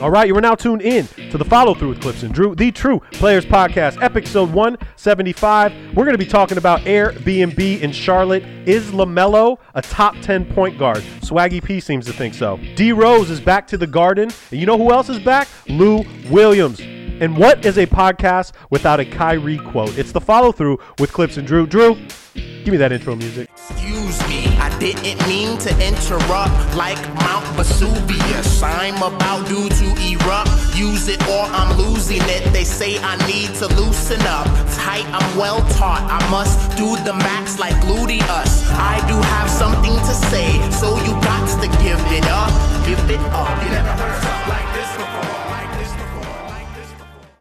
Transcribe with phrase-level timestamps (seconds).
[0.00, 2.54] All right, you are now tuned in to the follow through with Clipps and Drew,
[2.54, 5.72] the True Players Podcast, episode 175.
[5.94, 8.42] We're going to be talking about Airbnb in Charlotte.
[8.66, 11.02] Is LaMelo a top 10 point guard?
[11.20, 12.58] Swaggy P seems to think so.
[12.76, 14.30] D Rose is back to the garden.
[14.50, 15.48] And you know who else is back?
[15.68, 16.80] Lou Williams.
[17.20, 19.98] And what is a podcast without a Kyrie quote?
[19.98, 21.66] It's the follow through with Clipps and Drew.
[21.66, 21.96] Drew,
[22.32, 23.50] give me that intro music.
[23.52, 28.62] Excuse me, I didn't mean to interrupt like Mount Vesuvius.
[28.62, 30.48] I'm about due to erupt.
[30.74, 32.50] Use it or I'm losing it.
[32.54, 34.46] They say I need to loosen up.
[34.80, 36.00] Tight, I'm well taught.
[36.08, 38.64] I must do the max like gluteus.
[38.80, 42.48] I do have something to say, so you got to give it up.
[42.88, 43.62] Give it up.
[43.62, 44.69] You never heard something like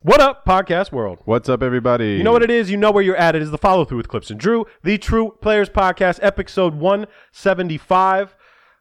[0.02, 1.20] What up, podcast world?
[1.26, 2.12] What's up, everybody?
[2.12, 2.72] You know what it is.
[2.72, 3.36] You know where you're at.
[3.36, 8.34] It is the follow through with Clipps and Drew, the True Players Podcast, episode 175.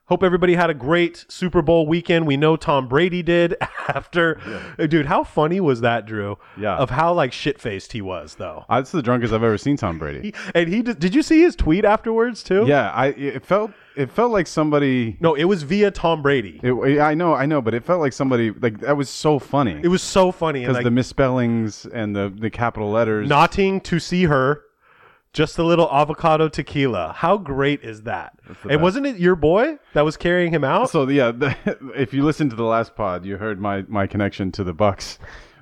[0.08, 2.26] Hope everybody had a great Super Bowl weekend.
[2.26, 3.54] We know Tom Brady did
[3.88, 4.40] after.
[4.88, 6.38] Dude, how funny was that, Drew?
[6.56, 6.76] Yeah.
[6.76, 8.64] Of how like shit faced he was, though.
[8.68, 10.28] Uh, That's the drunkest I've ever seen Tom Brady.
[10.28, 12.64] He, and he did, did you see his tweet afterwards too?
[12.66, 15.16] yeah, I it felt it felt like somebody.
[15.20, 16.60] No, it was via Tom Brady.
[16.62, 19.80] It, I know, I know, but it felt like somebody like that was so funny
[19.82, 20.60] It was so funny.
[20.60, 23.28] Because like, the misspellings and the the capital letters.
[23.28, 24.62] Notting to see her,
[25.32, 27.12] just a little avocado tequila.
[27.16, 28.38] How great is that?
[28.68, 30.90] And wasn't it your boy that was carrying him out?
[30.90, 31.54] so yeah, the,
[31.94, 35.18] if you listened to the last pod, you heard my my connection to the Bucs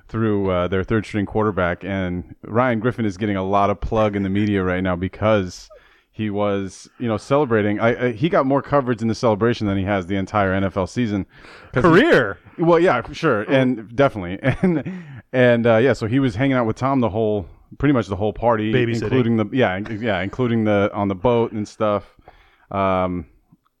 [0.07, 4.15] through uh, their third string quarterback, and Ryan Griffin is getting a lot of plug
[4.15, 5.69] in the media right now because.
[6.09, 7.79] He was, you know, celebrating.
[7.79, 10.89] I, I, he got more coverage in the celebration than he has the entire NFL
[10.89, 11.27] season.
[11.73, 12.39] 'Cause he- Career.
[12.57, 14.91] Well, yeah, sure, and definitely, and
[15.31, 17.45] and uh, yeah, so he was hanging out with Tom the whole,
[17.77, 19.01] pretty much the whole party, Babysitting.
[19.03, 22.15] including the yeah, yeah, including the on the boat and stuff.
[22.71, 23.27] Um,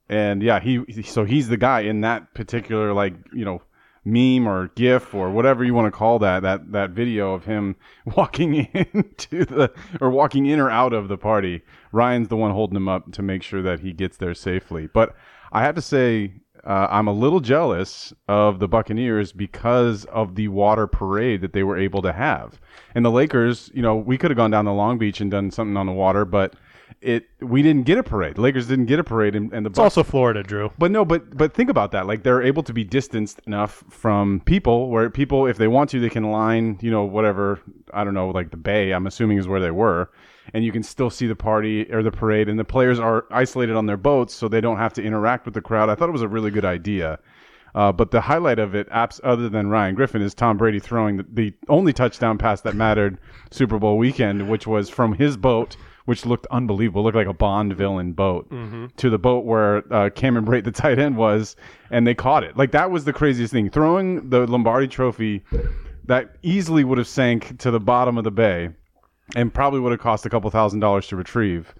[0.09, 3.61] and yeah, he he- so he's the guy in that particular like you know
[4.05, 7.75] meme or gif or whatever you want to call that that that video of him
[8.15, 11.61] walking into the or walking in or out of the party.
[11.91, 14.87] Ryan's the one holding him up to make sure that he gets there safely.
[14.87, 15.15] But
[15.51, 16.33] I have to say,
[16.67, 21.63] uh, I'm a little jealous of the Buccaneers because of the water parade that they
[21.63, 22.59] were able to have.
[22.93, 25.49] And the Lakers, you know, we could have gone down to Long Beach and done
[25.49, 26.55] something on the water, but
[27.01, 28.35] it we didn't get a parade.
[28.35, 30.71] The Lakers didn't get a parade, and, and the It's also Florida, Drew.
[30.77, 32.05] but no, but but think about that.
[32.07, 35.99] Like they're able to be distanced enough from people where people, if they want to,
[35.99, 37.61] they can line, you know, whatever
[37.93, 38.91] I don't know, like the bay.
[38.91, 40.09] I'm assuming is where they were,
[40.53, 43.75] and you can still see the party or the parade, and the players are isolated
[43.75, 45.89] on their boats, so they don't have to interact with the crowd.
[45.89, 47.19] I thought it was a really good idea.
[47.75, 51.17] Uh, but the highlight of it, apps other than Ryan Griffin, is Tom Brady throwing
[51.17, 53.19] the, the only touchdown pass that mattered
[53.51, 55.75] Super Bowl weekend, which was from his boat,
[56.05, 58.49] which looked unbelievable, looked like a Bond villain boat,
[58.97, 61.55] to the boat where uh, Cameron Brate, the tight end, was,
[61.91, 62.57] and they caught it.
[62.57, 63.69] Like that was the craziest thing.
[63.69, 65.43] Throwing the Lombardi Trophy,
[66.05, 68.69] that easily would have sank to the bottom of the bay,
[69.35, 71.73] and probably would have cost a couple thousand dollars to retrieve.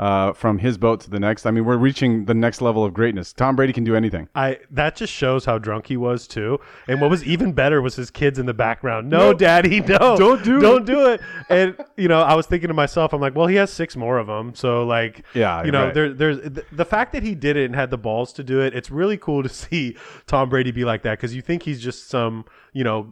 [0.00, 2.94] Uh, from his boat to the next, I mean, we're reaching the next level of
[2.94, 3.32] greatness.
[3.32, 4.28] Tom Brady can do anything.
[4.32, 6.60] I that just shows how drunk he was too.
[6.86, 9.10] And what was even better was his kids in the background.
[9.10, 9.98] No, daddy, no.
[10.16, 10.60] Don't do it.
[10.60, 11.20] Don't do it.
[11.50, 14.18] And you know, I was thinking to myself, I'm like, well, he has six more
[14.18, 14.54] of them.
[14.54, 15.94] So like, Yeah, you know, right.
[15.94, 18.60] there, there's the, the fact that he did it and had the balls to do
[18.60, 18.76] it.
[18.76, 19.96] It's really cool to see
[20.28, 23.10] Tom Brady be like that because you think he's just some, you know,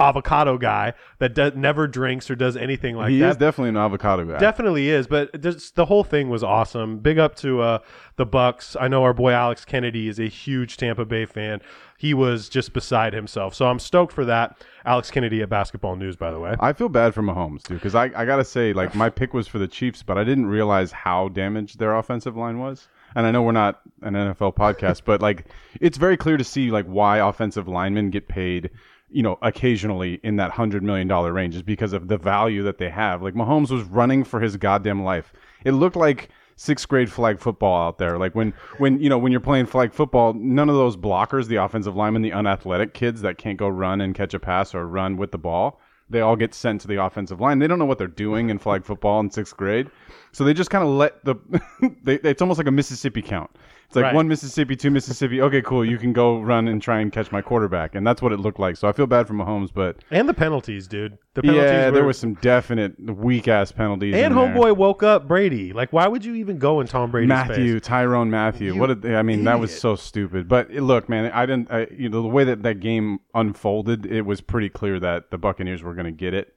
[0.00, 3.12] avocado guy that does, never drinks or does anything like that.
[3.12, 4.38] he is definitely an avocado guy.
[4.38, 6.98] Definitely is, but just the whole thing was awesome.
[6.98, 7.78] Big up to uh,
[8.16, 8.76] the Bucs.
[8.80, 11.60] I know our boy Alex Kennedy is a huge Tampa Bay fan.
[11.98, 14.56] He was just beside himself, so I'm stoked for that.
[14.84, 16.56] Alex Kennedy at Basketball News, by the way.
[16.58, 19.46] I feel bad for Mahomes too, because I, I gotta say, like my pick was
[19.46, 22.88] for the Chiefs, but I didn't realize how damaged their offensive line was.
[23.14, 25.44] And I know we're not an NFL podcast, but like
[25.80, 28.70] it's very clear to see like why offensive linemen get paid,
[29.12, 32.78] you know, occasionally in that hundred million dollar range, is because of the value that
[32.78, 33.22] they have.
[33.22, 35.32] Like Mahomes was running for his goddamn life.
[35.64, 38.18] It looked like sixth grade flag football out there.
[38.18, 41.56] Like when when you know when you're playing flag football, none of those blockers, the
[41.56, 45.16] offensive linemen, the unathletic kids that can't go run and catch a pass or run
[45.16, 47.58] with the ball, they all get sent to the offensive line.
[47.58, 49.90] They don't know what they're doing in flag football in sixth grade,
[50.32, 51.36] so they just kind of let the.
[52.02, 53.50] they, it's almost like a Mississippi count.
[53.86, 54.14] It's like Right.
[54.14, 55.42] one Mississippi, two Mississippi.
[55.42, 55.84] Okay, cool.
[55.84, 58.58] You can go run and try and catch my quarterback, and that's what it looked
[58.58, 58.76] like.
[58.76, 61.18] So I feel bad for Mahomes, but And the penalties, dude.
[61.34, 64.14] The penalties yeah, were, there was some definite weak ass penalties.
[64.14, 64.48] And in there.
[64.48, 65.74] homeboy woke up Brady.
[65.74, 67.88] Like, why would you even go in Tom Brady's Mathieu, face?
[67.88, 68.76] Tyrann Mathieu.
[68.78, 69.44] what did they, I mean?
[69.44, 70.48] That was so stupid.
[70.48, 71.70] But it- look, man, I didn't.
[71.70, 75.36] I, you know, the way that that game unfolded, it was pretty clear that the
[75.36, 76.54] Buccaneers were going to get it.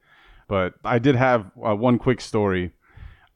[0.48, 2.72] But I did have uh, one quick story.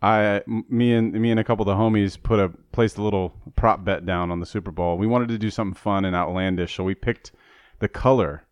[0.01, 3.33] I, me and me and a couple of the homies put a placed a little
[3.55, 4.97] prop bet down on the Super Bowl.
[4.97, 7.31] We wanted to do something fun and outlandish, so we picked
[7.79, 8.43] the color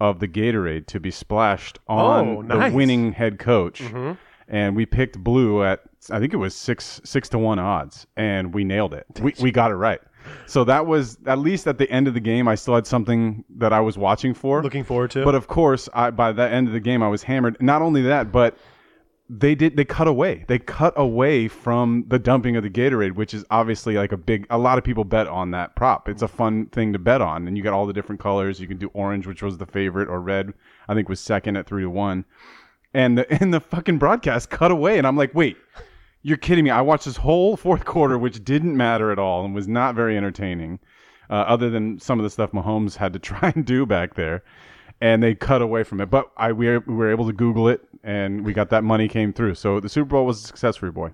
[0.00, 2.70] of the Gatorade to be splashed on Oh, nice.
[2.72, 3.80] the winning head coach.
[3.80, 4.16] Mhm.
[4.48, 5.80] And we picked blue at
[6.10, 9.06] I think it was six six to one odds, and we nailed it.
[9.22, 10.00] We we got it right.
[10.46, 12.48] So that was at least at the end of the game.
[12.48, 14.62] I still had something that I was watching for.
[14.62, 15.24] Looking forward to.
[15.24, 17.56] But of course, I, by the end of the game, I was hammered.
[17.60, 18.56] Not only that, but
[19.28, 20.44] they did they cut away.
[20.48, 24.46] They cut away from the dumping of the Gatorade, which is obviously like a big.
[24.50, 26.08] A lot of people bet on that prop.
[26.08, 28.60] It's a fun thing to bet on, and you got all the different colors.
[28.60, 30.52] You can do orange, which was the favorite, or red.
[30.88, 32.24] I think was second at three to one.
[32.92, 35.56] And the and the fucking broadcast cut away, and I'm like, wait.
[36.24, 36.70] You're kidding me.
[36.70, 40.16] I watched this whole fourth quarter, which didn't matter at all and was not very
[40.16, 40.78] entertaining,
[41.28, 44.44] uh, other than some of the stuff Mahomes had to try and do back there.
[45.00, 46.10] And they cut away from it.
[46.10, 49.08] But I we were, we were able to Google it, and we got that money
[49.08, 49.54] came through.
[49.54, 51.12] So the Super Bowl was a success for you, boy.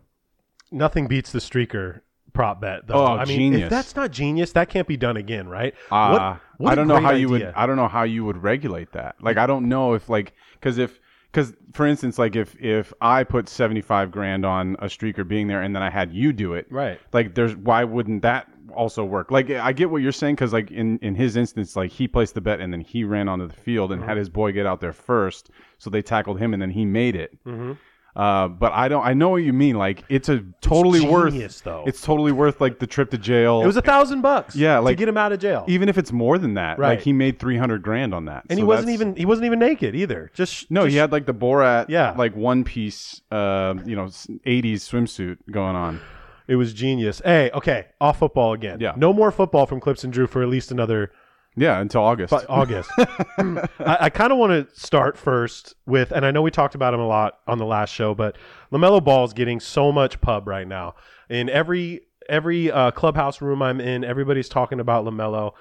[0.71, 2.01] Nothing beats the streaker
[2.33, 2.95] prop bet, though.
[2.95, 5.75] Oh, I mean, if that's not genius, that can't be done again, right?
[5.91, 7.53] Uh, What- what I don't know how you would.
[7.57, 9.15] I don't know how you would regulate that.
[9.21, 10.99] Like I don't know if like because if
[11.31, 15.47] because for instance like if if I put seventy five grand on a streaker being
[15.47, 16.99] there and then I had you do it Right.
[17.13, 20.71] like there's why wouldn't that also work like I get what you're saying because like
[20.71, 23.55] in in his instance like he placed the bet and then he ran onto the
[23.55, 24.19] field and had Mm-hmm.
[24.19, 27.39] his boy get out there first so they tackled him and then he made it.
[27.45, 27.73] Mm-hmm.
[28.17, 29.05] Uh, but I don't.
[29.07, 29.77] I know what you mean.
[29.77, 31.33] Like it's a totally worth.
[31.35, 31.85] genius, though.
[31.87, 33.63] It's totally worth like the trip to jail.
[33.63, 34.57] It was a thousand bucks.
[34.57, 35.65] Yeah, to like- get him out of jail.
[35.69, 36.81] even if it's more than that.
[36.81, 36.91] Right.
[36.97, 38.45] Like he made three hundred grand on that.
[38.51, 40.33] and So he wasn't even he wasn't even naked either.
[40.35, 42.13] Just No, just- he had like the Borat, Yeah.
[42.19, 46.01] like one piece, uh, you know, '80s swimsuit going on.
[46.49, 47.21] It was genius.
[47.25, 48.81] Hey, okay, off football again.
[48.81, 48.95] Yeah.
[48.97, 51.13] No more football from Clipps and Drew for at least another
[51.57, 52.31] Yeah, until August.
[52.31, 52.91] But August.
[52.99, 56.95] I, I kind of want to start first with, and I know we talked about
[56.95, 58.37] him a lot on the last show, but
[58.73, 60.95] Lamelo Ball is getting so much pub right now.
[61.29, 65.53] In every every uh, clubhouse room I'm in, everybody's talking about Lamelo.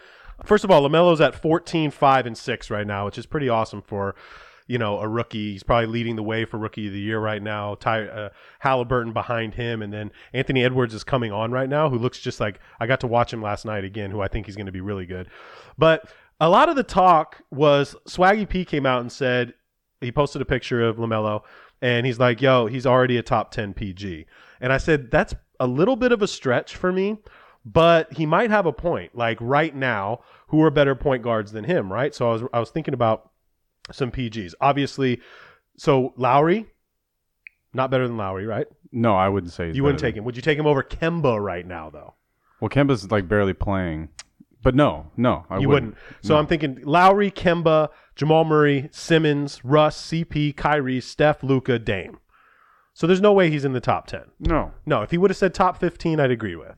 [0.46, 3.82] First of all, Lamelo's at 14, 5, and 6 right now, which is pretty awesome
[3.82, 4.16] for
[4.68, 5.54] you know a rookie.
[5.54, 7.76] He's probably leading the way for rookie of the year right now.
[7.76, 8.30] Ty uh,
[8.60, 12.40] Halliburton behind him, and then Anthony Edwards is coming on right now, who looks just
[12.40, 14.12] like I got to watch him last night again.
[14.12, 15.30] Who I think he's going to be really good.
[15.78, 16.10] But
[16.40, 19.54] a lot of the talk was Swaggy P came out and said
[20.02, 21.42] he posted a picture of Lamelo,
[21.82, 24.26] and he's like, "Yo, he's already a top ten PG."
[24.62, 27.18] And I said that's a little bit of a stretch for me,
[27.66, 29.16] but he might have a point.
[29.16, 31.92] Like right now, who are better point guards than him?
[31.92, 32.14] Right.
[32.14, 33.32] So I was I was thinking about
[33.92, 34.54] some PGs.
[34.62, 35.22] Obviously,
[35.78, 36.66] so Lowry,
[37.74, 38.68] not better than Lowry, right?
[38.92, 40.24] no, I wouldn't say he's You wouldn't better take him.
[40.24, 42.14] Would you take him over Kemba right now, though?
[42.62, 44.10] Well, Kemba's like barely playing,
[44.64, 45.96] but no, no, I you wouldn't.
[45.96, 46.26] wouldn't.
[46.26, 52.18] So I'm thinking Lowry, Kemba, Jamal Murray, Simmons, Russ, CP, Kyrie, Steph, Luka, Dame.
[52.94, 54.22] So there's no way he's in the top 10.
[54.40, 56.76] No, No, if he would have said top 15, I'd agree with.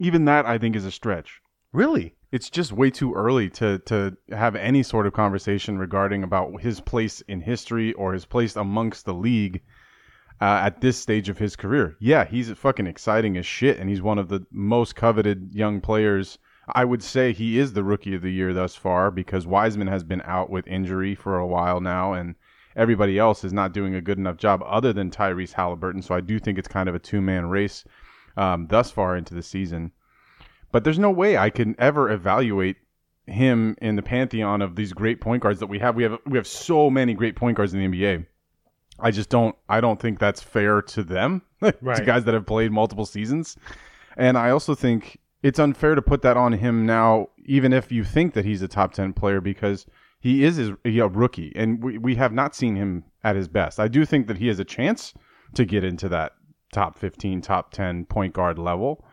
[0.00, 1.40] even that I think is a stretch.
[1.72, 2.16] Really?
[2.32, 6.80] It's just way too early to to have any sort of conversation regarding about his
[6.80, 9.62] place in history or his place amongst the league
[10.40, 11.96] uh, at this stage of his career.
[12.00, 16.38] Yeah, he's fucking exciting as shit, and he's one of the most coveted young players.
[16.72, 20.04] I would say he is the rookie of the year thus far because Wiseman has
[20.04, 22.36] been out with injury for a while now, and
[22.76, 26.02] everybody else is not doing a good enough job other than Tyrese Halliburton.
[26.02, 27.84] So I do think it's kind of a two man race
[28.36, 29.92] um, thus far into the season.
[30.72, 32.76] But there's no way I can ever evaluate
[33.26, 35.96] him in the pantheon of these great point guards that we have.
[35.96, 38.26] We have we have so many great point guards in the NBA.
[38.98, 41.72] I just don't I don't think that's fair to them, to
[42.04, 43.56] guys that have played multiple seasons.
[44.16, 48.04] And I also think it's unfair to put that on him now, even if you
[48.04, 49.86] think that he's a top ten player, because
[50.20, 53.80] he is a rookie, and we, we have not seen him at his best.
[53.80, 55.14] I do think that he has a chance
[55.54, 56.32] to get into that
[56.72, 59.04] top fifteen, top ten point guard level.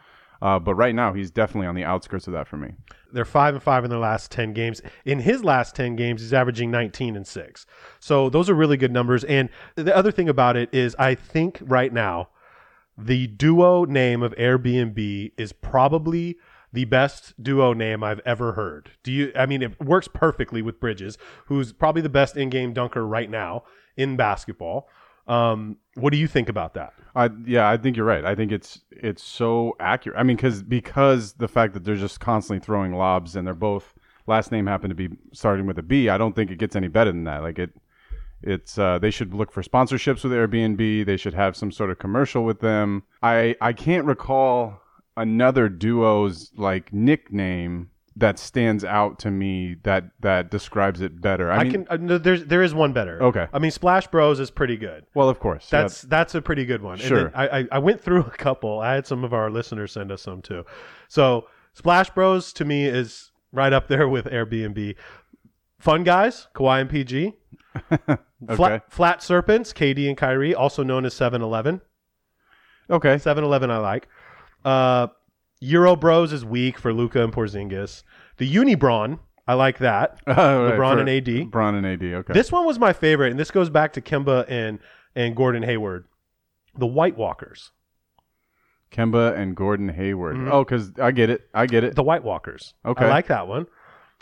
[0.42, 2.74] Uh, but right now, he's definitely on the outskirts of that for me.
[3.12, 4.82] They're 5 and 5 in their last 10 games.
[5.06, 7.66] In his last 10 games, he's averaging 19 and 6.
[8.00, 9.24] So those are really good numbers.
[9.24, 12.30] And the other thing about it is I think right now
[12.98, 16.38] the duo name of Airbnb is probably
[16.74, 18.92] the best duo name I've ever heard.
[19.04, 23.06] Do you I mean it works perfectly with Bridges, who's probably the best in-game dunker
[23.06, 23.64] right now
[23.96, 24.90] in basketball.
[25.28, 26.94] Um, what do you think about that?
[27.16, 28.24] I yeah, I think you're right.
[28.24, 30.18] I think it's it's so accurate.
[30.20, 33.94] I mean, because because the fact that they're just constantly throwing lobs and they're both
[34.28, 36.10] last name happen to be starting with a B.
[36.10, 37.42] I don't think it gets any better than that.
[37.42, 37.72] Like it,
[38.44, 41.06] it's uh, they should look for sponsorships with Airbnb.
[41.06, 43.04] They should have some sort of commercial with them.
[43.24, 44.80] I I can't recall
[45.16, 51.52] another duo's like nickname that stands out to me that that describes it better.
[51.52, 53.22] I, I, mean, can uh, no, there's there is one better.
[53.22, 53.48] Okay.
[53.54, 55.06] I mean Splash Bros is pretty good.
[55.14, 55.82] well, of course, yeah.
[55.82, 56.98] That's that's a pretty good one.
[56.98, 57.28] Sure.
[57.28, 58.80] And I, I I went through a couple.
[58.80, 60.66] I had some of our listeners send us some too.
[61.08, 64.96] So Splash Bros to me is right up there with Airbnb.
[65.80, 67.34] Fun guys, Kawhi and PG.
[68.56, 71.82] Flat, flat Serpents, KD and Kyrie, also known as 7-Eleven.
[72.90, 73.16] Okay.
[73.16, 74.08] 7-Eleven I like.
[74.64, 75.08] Uh,
[75.60, 78.04] Euro Bros is weak for Luka and Porzingis.
[78.38, 80.20] The Unibron, I like that.
[80.28, 81.26] Right, LeBron and AD.
[81.26, 82.04] LeBron and AD.
[82.04, 82.34] Okay.
[82.34, 84.80] This one was my favorite, and this goes back to Kemba and
[85.16, 86.06] and Gordon Hayward.
[86.78, 87.72] The White Walkers.
[88.92, 90.38] Kemba and Gordon Hayward.
[90.48, 91.50] Oh, because I get it.
[91.54, 91.88] I get it.
[91.88, 91.96] Mm-hmm.
[91.96, 92.74] The White Walkers.
[92.86, 93.06] Okay.
[93.06, 93.68] I like that one.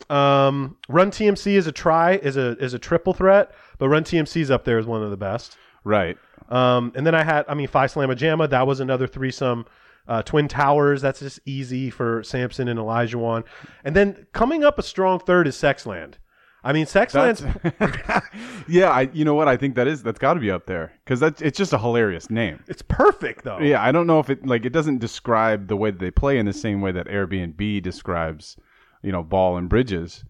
[0.09, 4.41] Um, Run TMC is a try, is a is a triple threat, but Run TMC
[4.41, 5.57] is up there is one of the best.
[5.83, 6.17] right.
[6.49, 8.47] Um, and then I had, I mean, Phi Slamma Jamma.
[8.47, 9.65] That was another threesome.
[10.07, 11.01] Uh, Twin Towers.
[11.01, 13.43] That's just easy for Sampson and Olajuwon.
[13.83, 16.15] And then coming up a strong third is Sexland.
[16.63, 17.43] I mean, Sexland's
[18.67, 18.89] yeah.
[18.89, 19.09] I.
[19.13, 19.47] You know what?
[19.47, 20.01] I think that is.
[20.01, 21.39] That's got to be up there because that's.
[21.41, 22.63] It's just a hilarious name.
[22.67, 23.59] it's perfect though.
[23.59, 23.83] Yeah.
[23.83, 26.47] I don't know if it like it doesn't describe the way that they play in
[26.47, 28.57] the same way that Airbnb describes,
[29.03, 30.23] you know, ball and bridges.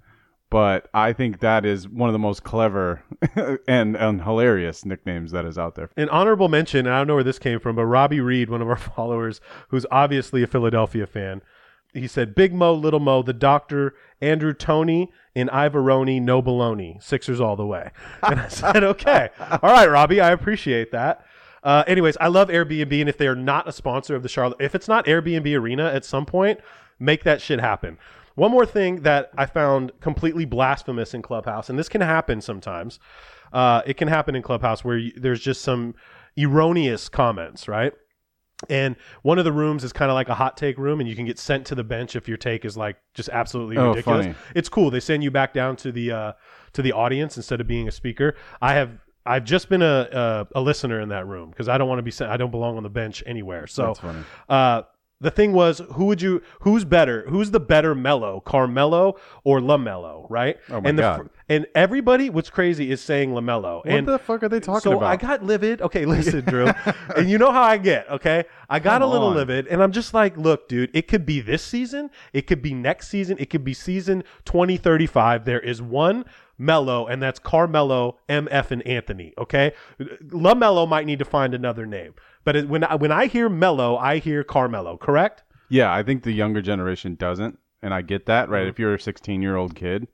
[0.49, 3.03] But I think that is one of the most clever
[3.67, 5.89] and, and hilarious nicknames that is out there.
[5.97, 8.69] An honorable mention, I don't know where this came from, but Robbie Reed, one of
[8.69, 11.41] our followers, who's obviously a Philadelphia fan,
[11.93, 17.01] he said, Big Mo, Little Mo, the doctor, Andrew Toney, and Ivaroni, no baloney.
[17.01, 17.91] Sixers all the way.
[18.23, 19.29] And I said, okay.
[19.39, 21.25] All right, Robbie, I appreciate that.
[21.63, 24.75] Uh, anyways, I love Airbnb, and if they're not a sponsor of the Charlotte, if
[24.75, 26.59] it's not Airbnb Arena at some point,
[26.99, 27.97] make that shit happen.
[28.35, 32.99] One more thing that I found completely blasphemous in Clubhouse, and this can happen sometimes.
[33.53, 35.95] Uh, it can happen in Clubhouse where you, there's just some
[36.37, 37.93] erroneous comments, right?
[38.69, 41.15] And one of the rooms is kind of like a hot take room, and you
[41.15, 44.25] can get sent to the bench if your take is like just absolutely Oh, ridiculous.
[44.25, 44.37] funny.
[44.55, 44.89] It's cool.
[44.91, 46.31] They send you back down to the uh,
[46.73, 48.35] to the audience instead of being a speaker.
[48.61, 50.07] I have I've just been a
[50.55, 52.31] a, a listener in that room because I don't want to be sent.
[52.31, 53.67] I don't belong on the bench anywhere.
[53.67, 54.23] So That's funny.
[54.49, 54.81] uh,
[55.21, 56.41] the thing was, who would you?
[56.61, 57.25] Who's better?
[57.29, 60.25] Who's the better Mello, Carmelo or Lamelo?
[60.29, 60.57] Right?
[60.69, 61.29] Oh my and the, God.
[61.47, 63.77] And everybody, what's crazy is saying Lamelo.
[63.77, 65.11] What and the fuck are they talking so about?
[65.11, 65.79] I got livid.
[65.81, 66.67] Okay, listen, Drew.
[67.15, 68.45] and you know how I get, okay?
[68.67, 69.35] I got Come a little on.
[69.35, 72.73] livid and I'm just like, look, dude, it could be this season, it could be
[72.73, 75.45] next season, it could be season 2035.
[75.45, 76.25] There is one
[76.57, 79.33] Mello, and that's Carmelo, MF, and Anthony.
[79.37, 83.49] Okay, LaMelo might need to find another name, but it, when I, when I hear
[83.49, 84.97] Mello, I hear Carmelo.
[84.97, 85.43] Correct?
[85.69, 88.45] Yeah, I think the younger generation doesn't, and I get that.
[88.45, 88.53] Mm-hmm.
[88.53, 88.67] Right?
[88.67, 90.07] If you're a 16 year old kid,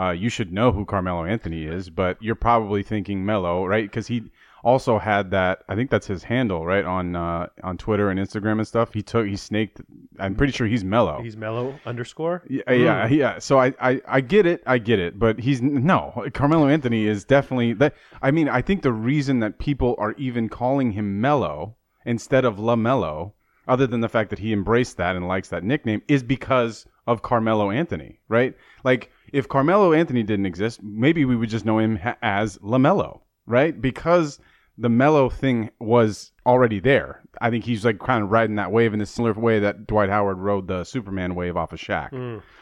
[0.00, 3.84] uh, you should know who Carmelo Anthony is, but you're probably thinking Melo, right?
[3.84, 4.22] Because he
[4.62, 5.62] also had that.
[5.68, 8.94] I think that's his handle, right on uh, on Twitter and Instagram and stuff.
[8.94, 9.80] He took he snaked.
[10.18, 11.20] I'm pretty sure he's Mello.
[11.22, 12.42] He's Mello underscore.
[12.48, 13.38] Yeah, yeah, yeah.
[13.38, 17.24] So I, I, I get it, I get it, but he's no Carmelo Anthony is
[17.24, 17.94] definitely that.
[18.22, 21.76] I mean, I think the reason that people are even calling him Mello
[22.06, 23.32] instead of La Lamelo,
[23.68, 27.22] other than the fact that he embraced that and likes that nickname, is because of
[27.22, 28.54] Carmelo Anthony, right?
[28.84, 33.20] Like if Carmelo Anthony didn't exist, maybe we would just know him ha- as Lamelo,
[33.46, 33.78] right?
[33.80, 34.38] Because
[34.78, 37.20] the mellow thing was already there.
[37.40, 40.08] I think he's like kind of riding that wave in the similar way that Dwight
[40.08, 42.12] Howard rode the Superman wave off of Shaq.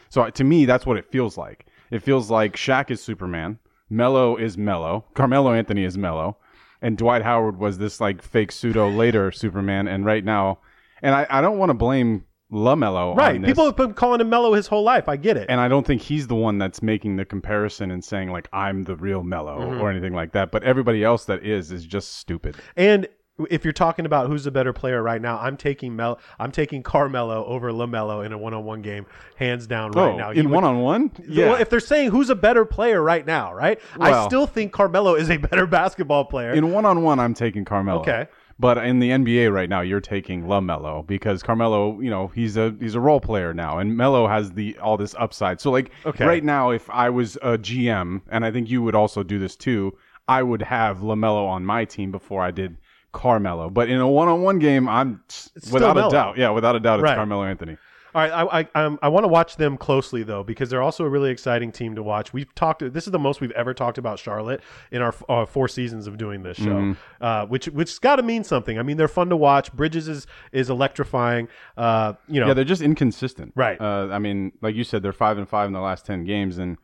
[0.09, 1.67] So uh, to me, that's what it feels like.
[1.91, 6.37] It feels like Shaq is Superman, Mello is Mello, Carmelo Anthony is Mello,
[6.81, 9.87] and Dwight Howard was this like fake pseudo later Superman.
[9.87, 10.59] And right now,
[11.01, 13.15] and I, I don't want to blame LaMelo.
[13.15, 13.43] Right.
[13.43, 15.07] People have been calling him Mello his whole life.
[15.07, 15.47] I get it.
[15.49, 18.83] And I don't think he's the one that's making the comparison and saying like I'm
[18.83, 19.81] the real Mello Mm-hmm.
[19.81, 20.51] or anything like that.
[20.51, 22.55] But everybody else that is is just stupid.
[22.75, 23.07] And
[23.49, 26.19] if you're talking about who's the better player right now, I'm taking Mel.
[26.39, 29.05] I'm taking Carmelo over Lamelo in a one-on-one game,
[29.37, 30.31] hands down right oh, now.
[30.31, 31.51] In would- one on one, yeah.
[31.51, 33.79] Well, if they're saying who's a better player right now, right?
[33.99, 36.51] I still think Carmelo is a better basketball player.
[36.51, 38.01] in one on one, I'm taking Carmelo.
[38.01, 38.27] Okay.
[38.59, 42.75] But in the NBA right now, you're taking Lamelo because Carmelo, you know, he's a
[42.79, 45.61] he's a role player now, and Melo has the all this upside.
[45.61, 46.25] So like Okay.
[46.25, 49.55] right now, if I was a GM, and I think you would also do this
[49.55, 49.97] too,
[50.27, 52.77] I would have Lamelo on my team before I did
[53.13, 53.69] Carmelo.
[53.69, 56.79] But in a one on one game, I'm still without a doubt, yeah, without a
[56.81, 57.15] doubt, it's Right.
[57.15, 57.77] Carmelo Anthony.
[58.15, 61.03] All right, I I, um, I want to watch them closely though because they're also
[61.05, 62.33] a really exciting team to watch.
[62.33, 62.81] We've talked.
[62.93, 64.61] This is the most we've ever talked about Charlotte
[64.91, 66.93] in our uh, four seasons of doing this show, Mm-hmm.
[67.23, 68.79] uh, which which's got to mean something.
[68.79, 69.71] I mean, they're fun to watch.
[69.73, 71.47] Bridges is is electrifying.
[71.77, 73.53] Uh, you know, Yeah, they're just inconsistent.
[73.55, 73.79] Right.
[73.79, 76.57] Uh, I mean, like you said, they're five and five in the last ten games,
[76.57, 76.77] and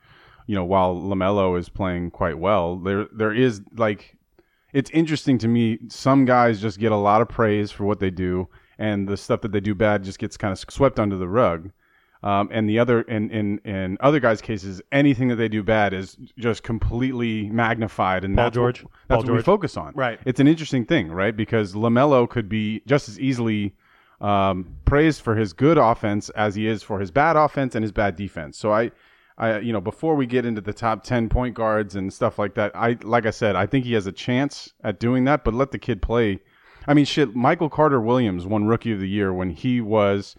[0.48, 4.15] you know, while Lamelo is playing quite well, there there is like,
[4.74, 5.79] it's interesting to me.
[5.88, 9.41] Some guys just get a lot of praise for what they do, and the stuff
[9.41, 11.72] that they do bad just gets kind of swept under the rug.
[12.24, 15.94] Um, and the other, in, in in other guys' cases, anything that they do bad
[15.94, 18.84] is just completely magnified, and Paul that's George.
[18.84, 19.94] what, that's Paul what we focus on.
[19.94, 20.20] Right.
[20.25, 21.36] It's an interesting thing, right?
[21.36, 23.75] Because Lamelo could be just as easily
[24.22, 27.91] um, praised for his good offense as he is for his bad offense and his
[27.91, 28.58] bad defense.
[28.58, 28.89] So I,
[29.38, 32.55] I, you know, before we get into the top ten point guards and stuff like
[32.55, 35.44] that, I, like I said, I think he has a chance at doing that.
[35.44, 36.39] But let the kid play.
[36.88, 37.36] I mean, shit.
[37.36, 40.36] Michael Carter Williams won Rookie of the Year when he was.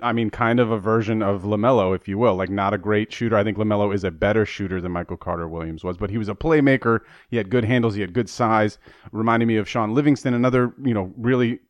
[0.00, 2.34] I mean, kind of a version of LaMelo, if you will.
[2.34, 3.34] Like, not a great shooter.
[3.34, 6.28] I think LaMelo is a better shooter than Michael Carter Williams was, but he was
[6.28, 7.00] a playmaker.
[7.30, 7.94] He had good handles.
[7.94, 8.78] He had good size.
[9.10, 11.60] Reminded me of Shaun Livingston, another, you know, really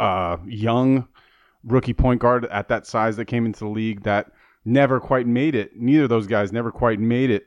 [0.00, 1.06] uh, young
[1.62, 4.32] rookie point guard at that size that came into the league that
[4.64, 5.76] never quite made it.
[5.76, 7.46] Neither of those guys never quite made it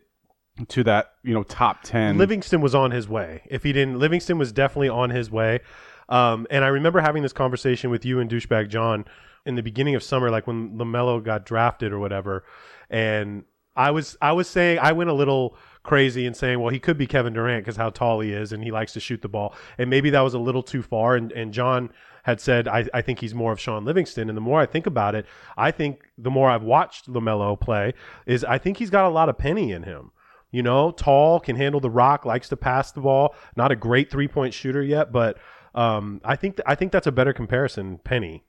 [0.70, 2.18] to that, you know, top 10.
[2.18, 3.42] Livingston was on his way.
[3.50, 5.60] If he didn't, Livingston was definitely on his way.
[6.10, 9.06] Um, and I remember having this conversation with you and douchebag John
[9.46, 12.44] in the beginning of summer, like when Lamelo got drafted or whatever.
[12.90, 13.44] And
[13.76, 16.98] I was I was saying I went a little crazy and saying, well, he could
[16.98, 19.54] be Kevin Durant because how tall he is and he likes to shoot the ball.
[19.78, 21.16] And maybe that was a little too far.
[21.16, 21.92] And, and John
[22.24, 24.30] had said, I, I think he's more of Shaun Livingston.
[24.30, 25.26] And the more I think about it,
[25.58, 27.94] I think the more I've watched LaMelo play,
[28.26, 30.12] is I think he's got a lot of penny in him.
[30.52, 33.36] You know, tall, can handle the rock, likes to pass the ball.
[33.56, 35.38] Not a great three point shooter yet, but
[35.76, 38.44] um, I think th- I think that's a better comparison, Penny,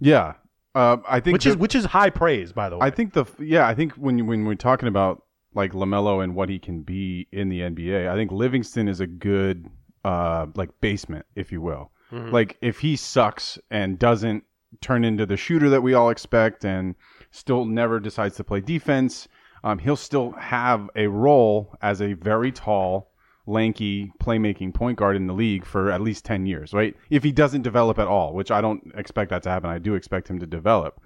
[0.00, 0.34] yeah.
[0.74, 2.86] Uh, I think which the- is which is high praise, by the way.
[2.86, 6.48] I think the yeah, I think when when we're talking about like Lamelo and what
[6.48, 9.68] he can be in the NBA, I think Livingston is a good
[10.04, 11.90] uh like basement, if you will.
[12.12, 14.42] Like if he sucks and doesn't
[14.80, 16.96] turn into the shooter that we all expect and
[17.30, 19.28] still never decides to play defense,
[19.62, 23.09] um, he'll still have a role as a very tall,
[23.46, 26.96] lanky playmaking point guard in the league for at least 10 years, right?
[27.08, 29.70] If he doesn't develop at all, which I don't expect that to happen.
[29.70, 31.00] I do expect him to develop.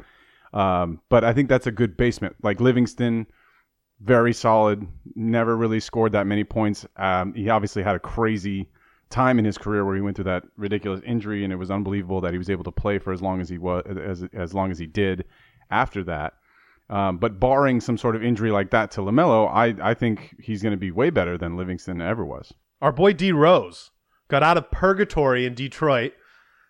[0.52, 2.36] Um, but I think that's a good basement.
[2.42, 3.26] Like Livingston,
[4.00, 4.86] very solid.
[5.14, 6.86] Never really scored that many points.
[6.96, 8.68] Um, he obviously had a crazy
[9.10, 12.20] time in his career where he went through that ridiculous injury, and it was unbelievable
[12.20, 14.70] that he was able to play for as long as he was as as long
[14.70, 15.24] as he did
[15.70, 16.34] after that.
[16.90, 20.62] Um, but barring some sort of injury like that to Lamelo, I I think he's
[20.62, 22.52] going to be way better than Livingston ever was.
[22.82, 23.90] Our boy D Rose
[24.28, 26.12] got out of purgatory in Detroit.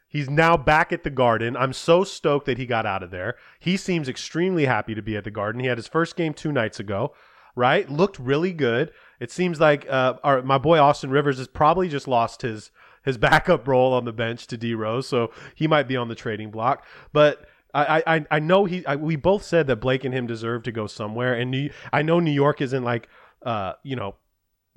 [0.06, 1.56] He's now back at the Garden.
[1.56, 3.34] I'm so stoked that he got out of there.
[3.58, 5.60] He seems extremely happy to be at the Garden.
[5.60, 7.12] He had his first game two nights ago,
[7.56, 7.90] right?
[7.90, 8.92] Looked really good.
[9.18, 12.70] It seems like uh, our, my boy Austin Rivers has probably just lost his
[13.04, 16.14] his backup role on the bench to D Rose, so he might be on the
[16.14, 16.86] trading block.
[17.12, 18.86] But I, I, I know he.
[18.86, 22.02] I, we both said that Blake and him deserve to go somewhere, and New, I
[22.02, 23.08] know New York isn't like,
[23.42, 24.14] uh, you know,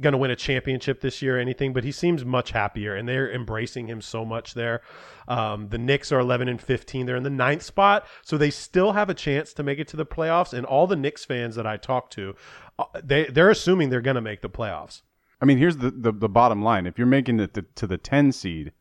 [0.02, 3.08] going to win a championship this year or anything, but he seems much happier, and
[3.08, 4.82] they're embracing him so much there.
[5.28, 8.94] Um, the Knicks are 11 and 15; they're in the ninth spot, so they still
[8.94, 10.54] have a chance to make it to the playoffs.
[10.54, 12.36] And all the Knicks fans that I talk to,
[12.80, 15.04] uh, they they're assuming they're going to make the playoffs.
[15.40, 16.88] I mean, here's the, the, the bottom line.
[16.88, 18.72] If you're making it to, to the 10 seed,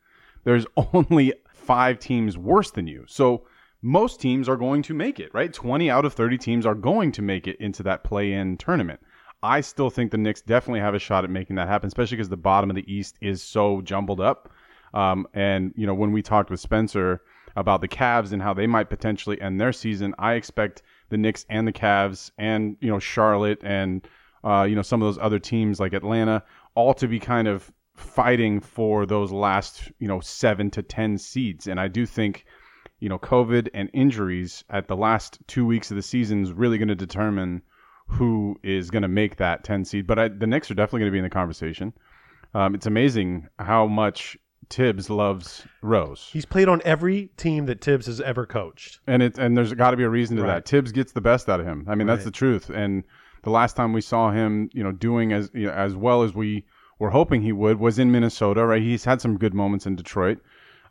[0.44, 3.04] there's only five teams worse than you.
[3.06, 3.46] So
[3.82, 5.52] most teams are going to make it, right?
[5.52, 9.00] 20 out of 30 teams are going to make it into that play in tournament.
[9.42, 12.28] I still think the Knicks definitely have a shot at making that happen, especially because
[12.28, 14.50] the bottom of the East is so jumbled up.
[14.94, 17.20] Um, and, you know, when we talked with Spencer
[17.54, 21.44] about the Cavs and how they might potentially end their season, I expect the Knicks
[21.50, 24.06] and the Cavs and, you know, Charlotte and,
[24.42, 26.42] uh, you know, some of those other teams like Atlanta,
[26.74, 31.66] all to be kind of fighting for those last, you know, seven to 10 seeds.
[31.66, 32.46] And I do think,
[33.00, 36.78] you know, COVID and injuries at the last two weeks of the season is really
[36.78, 37.62] going to determine
[38.08, 40.06] who is going to make that 10 seed.
[40.06, 41.92] But I, the Knicks are definitely going to be in the conversation.
[42.54, 44.36] Um, it's amazing how much
[44.70, 46.28] Thibs loves Rose.
[46.32, 49.00] He's played on every team that Thibs has ever coached.
[49.06, 50.54] and it and there's got to be a reason to Right.
[50.54, 50.68] that.
[50.68, 51.84] Thibs gets the best out of him.
[51.88, 52.70] I mean, that's the truth.
[52.70, 53.04] And
[53.42, 56.34] the last time we saw him, you know, doing as you know, as well as
[56.34, 56.64] we
[56.98, 58.64] were hoping he would was in Minnesota.
[58.66, 58.82] Right?
[58.82, 60.38] He's had some good moments in Detroit,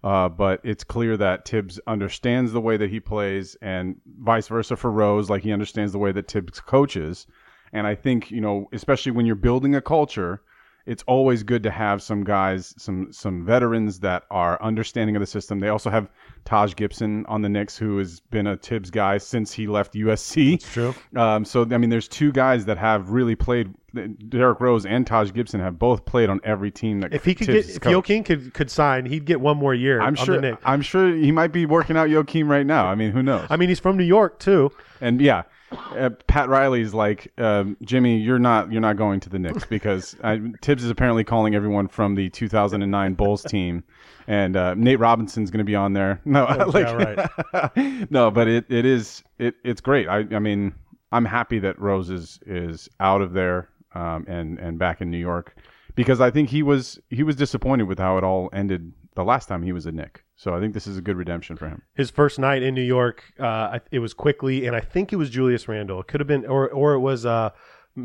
[0.05, 4.75] uh, but it's clear that Thibs understands the way that he plays, and vice versa
[4.75, 5.31] for Rose.
[5.31, 7.25] Like he understands the way that Thibs coaches.
[7.73, 10.43] And I think you know, especially when you're building a culture,
[10.85, 15.25] it's always good to have some guys, some some veterans that are understanding of the
[15.25, 15.59] system.
[15.59, 16.09] They also have
[16.45, 20.61] Taj Gibson on the Knicks, who has been a Thibs guy since he left USC.
[20.61, 20.93] True.
[21.15, 23.73] Um, so I mean, there's two guys that have really played.
[24.27, 27.47] Derrick Rose and Taj Gibson have both played on every team that If he could
[27.47, 27.81] Thibs get, if.
[27.81, 30.01] Joakim could could sign, he'd get one more year.
[30.01, 30.57] I'm sure.
[30.65, 32.87] I'm sure he might be working out Joakim right now.
[32.87, 33.47] I mean, who knows?
[33.49, 34.71] I mean, he's from New York too.
[35.01, 39.39] And yeah, uh, Pat Riley's like, um, Jimmy, you're not you're not going to the
[39.39, 43.83] Knicks because uh, Thibs is apparently calling everyone from the 2009 Bulls team,
[44.27, 46.21] and uh, Nate Robinson's going to be on there.
[46.25, 46.87] No, like,
[47.75, 50.07] yeah, no, but it, it is it it's great.
[50.07, 50.73] I I mean,
[51.11, 55.17] I'm happy that Rose is is out of there um, and and back in New
[55.17, 55.55] York
[55.95, 59.47] because I think he was he was disappointed with how it all ended the last
[59.47, 60.23] time he was a Knick.
[60.35, 61.81] So I think this is a good redemption for him.
[61.95, 65.29] His first night in New York, uh, it was Quickley, and I think it was
[65.29, 65.99] Julius Randle.
[66.01, 67.51] It could have been, or or it was uh,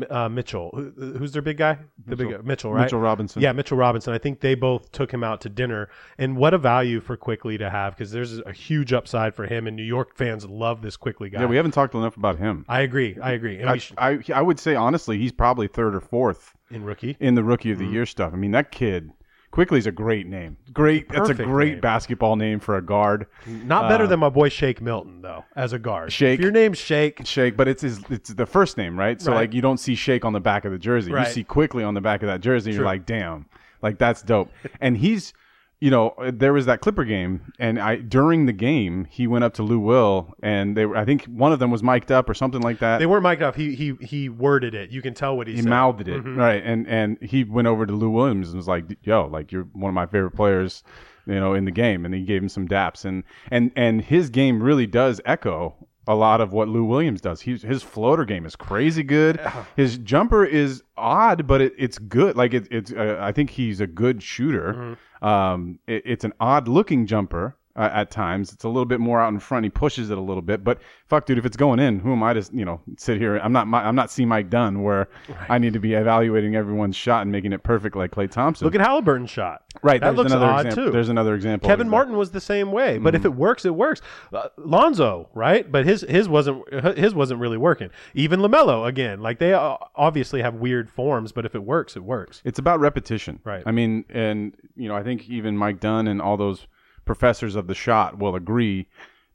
[0.09, 0.71] uh, Mitchell.
[0.73, 1.77] Who, who's their big guy?
[2.07, 2.83] The big guy, Mitchell, right?
[2.83, 3.41] Mitchell Robinson.
[3.41, 4.13] Yeah, Mitchell Robinson.
[4.13, 7.57] I think they both took him out to dinner, and what a value for Quickley
[7.57, 10.95] to have because there's a huge upside for him, and New York fans love this
[10.95, 11.41] Quickley guy.
[11.41, 12.63] Yeah, we haven't talked enough about him.
[12.69, 13.17] I agree.
[13.21, 13.61] I agree.
[13.61, 17.43] I, I, I would say honestly, he's probably third or fourth in rookie, in the
[17.43, 17.87] rookie of Mm-hmm.
[17.87, 18.31] the year stuff.
[18.31, 19.11] I mean, that kid
[19.51, 20.55] Quickley's a great name.
[20.71, 21.09] Great.
[21.09, 21.81] that's a great name.
[21.81, 23.27] basketball name for a guard.
[23.45, 26.07] not better than my boy Shake Milton though, as a guard.
[26.07, 26.39] Uh, Shake.
[26.39, 29.21] If your name's Shake, Shake, but it's his, it's the first name, right?
[29.21, 29.39] So Right.
[29.39, 31.11] like you don't see Shake on the back of the jersey.
[31.11, 31.27] Right.
[31.27, 32.69] You see Quickley on the back of that jersey.
[32.71, 33.45] and You're like, damn,
[33.81, 34.49] like that's dope.
[34.79, 35.33] and he's,
[35.81, 39.55] you know, there was that Clipper game, and I during the game he went up
[39.55, 42.35] to Lou Will, and they were, I think one of them was mic'd up or
[42.35, 42.99] something like that.
[42.99, 43.55] they weren't mic'd up.
[43.55, 44.91] He he he worded it.
[44.91, 45.57] You can tell what he, said.
[45.57, 45.69] he said.
[45.69, 46.37] mouthed it Mm-hmm.
[46.37, 49.63] right and and he went over to lou williams and was like yo like you're
[49.73, 50.83] one of my favorite players
[51.25, 54.29] you know in the game and he gave him some daps and and and his
[54.29, 55.75] game really does echo
[56.11, 57.41] a lot of what Lou Williams does.
[57.41, 59.39] He's, his floater game is crazy good.
[59.75, 62.35] His jumper is odd, but it, it's good.
[62.35, 64.73] Like it, it's, uh, I think he's a good shooter.
[64.73, 65.25] Mm-hmm.
[65.25, 68.51] Um, it, it's an odd looking jumper uh, at times.
[68.53, 69.63] It's a little bit more out in front.
[69.63, 72.21] He pushes it a little bit, but fuck, dude, if it's going in, who am
[72.23, 73.37] I to you know sit here?
[73.37, 73.67] I'm not.
[73.73, 74.25] I'm not C.
[74.25, 75.07] Mike Dunn where
[75.49, 78.65] I need to be evaluating everyone's shot and making it perfect like Klay Thompson.
[78.65, 79.63] Look at Halliburton's shot.
[79.83, 80.01] right.
[80.01, 80.85] that there's looks another odd example.
[80.85, 80.91] too.
[80.91, 81.67] There's another example.
[81.67, 83.21] Kevin Martin was the same way, but Mm-hmm.
[83.21, 84.01] if it works, it works.
[84.33, 85.69] Uh, Lonzo, right?
[85.71, 86.63] But his his wasn't
[86.97, 87.89] his wasn't really working.
[88.13, 92.03] Even Lamelo, again, like they uh, obviously have weird forms, but if it works, it
[92.03, 92.41] works.
[92.45, 93.39] It's about repetition.
[93.43, 93.63] Right.
[93.65, 96.67] I mean, and you know, I think even Mike Dunn and all those
[97.05, 98.87] professors of the shot will agree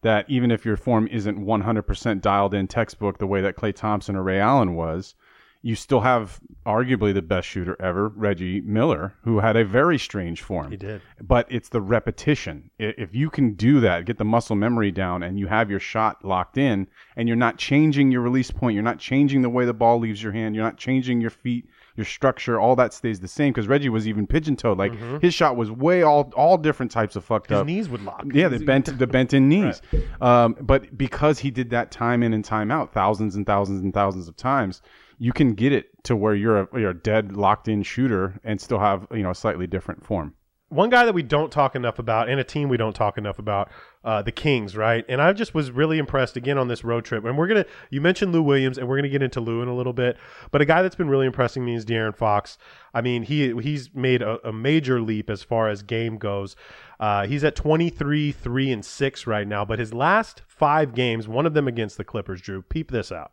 [0.02, 4.14] that even if your form isn't 100% dialed in textbook the way that Klay Thompson
[4.14, 5.14] or Ray Allen was,
[5.62, 10.40] you still have arguably the best shooter ever, Reggie Miller, who had a very strange
[10.40, 10.70] form.
[10.70, 11.02] He did.
[11.20, 12.70] But it's the repetition.
[12.78, 16.24] If you can do that, get the muscle memory down, and you have your shot
[16.24, 19.74] locked in, and you're not changing your release point, you're not changing the way the
[19.74, 23.28] ball leaves your hand, you're not changing your feet, your structure, all that stays the
[23.28, 23.52] same.
[23.52, 24.78] Because Reggie was even pigeon toed.
[24.78, 27.54] Like his shot was way all all different types of fucked Mm-hmm.
[27.54, 27.66] His up.
[27.66, 28.24] knees would lock.
[28.32, 29.80] Yeah, the bent the bent in knees.
[30.20, 33.92] Um, but because he did that time in and time out, thousands and thousands and
[33.92, 34.80] thousands of times,
[35.18, 38.60] you can get it to where you're a, you're a dead locked in shooter and
[38.60, 40.34] still have you know a slightly different form.
[40.68, 43.38] One guy that we don't talk enough about, and a team we don't talk enough
[43.38, 43.70] about,
[44.02, 45.04] uh, the Kings, right?
[45.08, 47.24] And I just was really impressed again on this road trip.
[47.24, 49.74] And we're gonna, you mentioned Lou Williams, and we're gonna get into Lou in a
[49.76, 50.16] little bit.
[50.50, 52.58] But a guy that's been really impressing me is De'Aaron Fox.
[52.92, 56.56] I mean, he he's made a, a major leap as far as game goes.
[56.98, 61.46] Uh, he's at 23, 3, and 6 right now, but his last five games, one
[61.46, 63.32] of them against the Clippers, Drew, peep this out.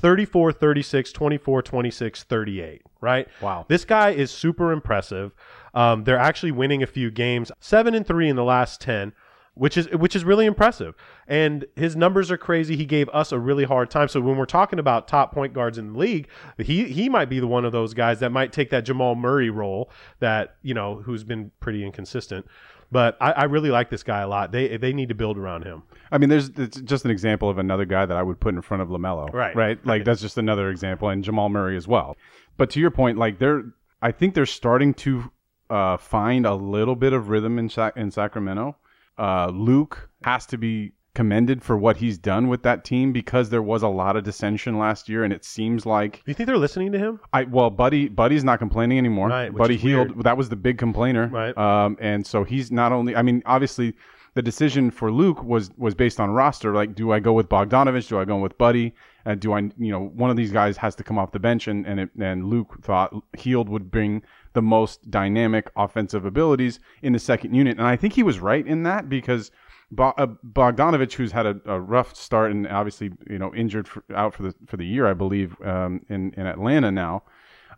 [0.00, 3.28] 34, 36, 24, 26, 38, right?
[3.40, 3.66] Wow.
[3.68, 5.32] This guy is super impressive.
[5.74, 9.12] Um, they're actually winning a few games, seven and three in the last ten,
[9.54, 10.94] which is which is really impressive.
[11.28, 12.76] And his numbers are crazy.
[12.76, 14.08] He gave us a really hard time.
[14.08, 17.40] So when we're talking about top point guards in the league, he he might be
[17.40, 20.96] the one of those guys that might take that Jamal Murray role that you know
[20.96, 22.46] who's been pretty inconsistent.
[22.92, 24.50] But I, I really like this guy a lot.
[24.52, 25.82] They they need to build around him.
[26.10, 28.62] I mean, there's it's just an example of another guy that I would put in
[28.62, 29.32] front of Lamelo.
[29.32, 29.54] Right.
[29.54, 29.86] Right.
[29.86, 32.16] Like that's just another example, and Jamal Murray as well.
[32.56, 33.62] But to your point, like they're,
[34.02, 35.30] I think they're starting to
[35.70, 38.76] uh, find a little bit of rhythm in Sac- in Sacramento.
[39.18, 43.62] Uh, Luke has to be commended for what he's done with that team because there
[43.62, 46.92] was a lot of dissension last year, and it seems like you think they're listening
[46.92, 47.20] to him?
[47.32, 49.28] I well, Buddy, Buddy's not complaining anymore.
[49.28, 50.12] Right, Buddy Hield.
[50.12, 50.24] weird.
[50.24, 51.26] That was the big complainer.
[51.28, 51.56] Right.
[51.56, 53.16] Um, and so he's not only.
[53.16, 53.94] I mean, obviously,
[54.34, 56.72] the decision for Luke was was based on roster.
[56.72, 58.08] Like, do I go with Bogdanovic?
[58.08, 58.94] Do I go with Buddy?
[59.24, 61.66] And do I, you know, one of these guys has to come off the bench,
[61.66, 67.12] and and, it, and Luke thought Hield would bring the most dynamic offensive abilities in
[67.12, 69.50] the second unit, and I think he was right in that because.
[69.90, 74.04] Bo- uh, Bogdanovic, who's had a, a rough start and obviously you know injured for,
[74.14, 77.22] out for the for the year, I believe, um, in in Atlanta now.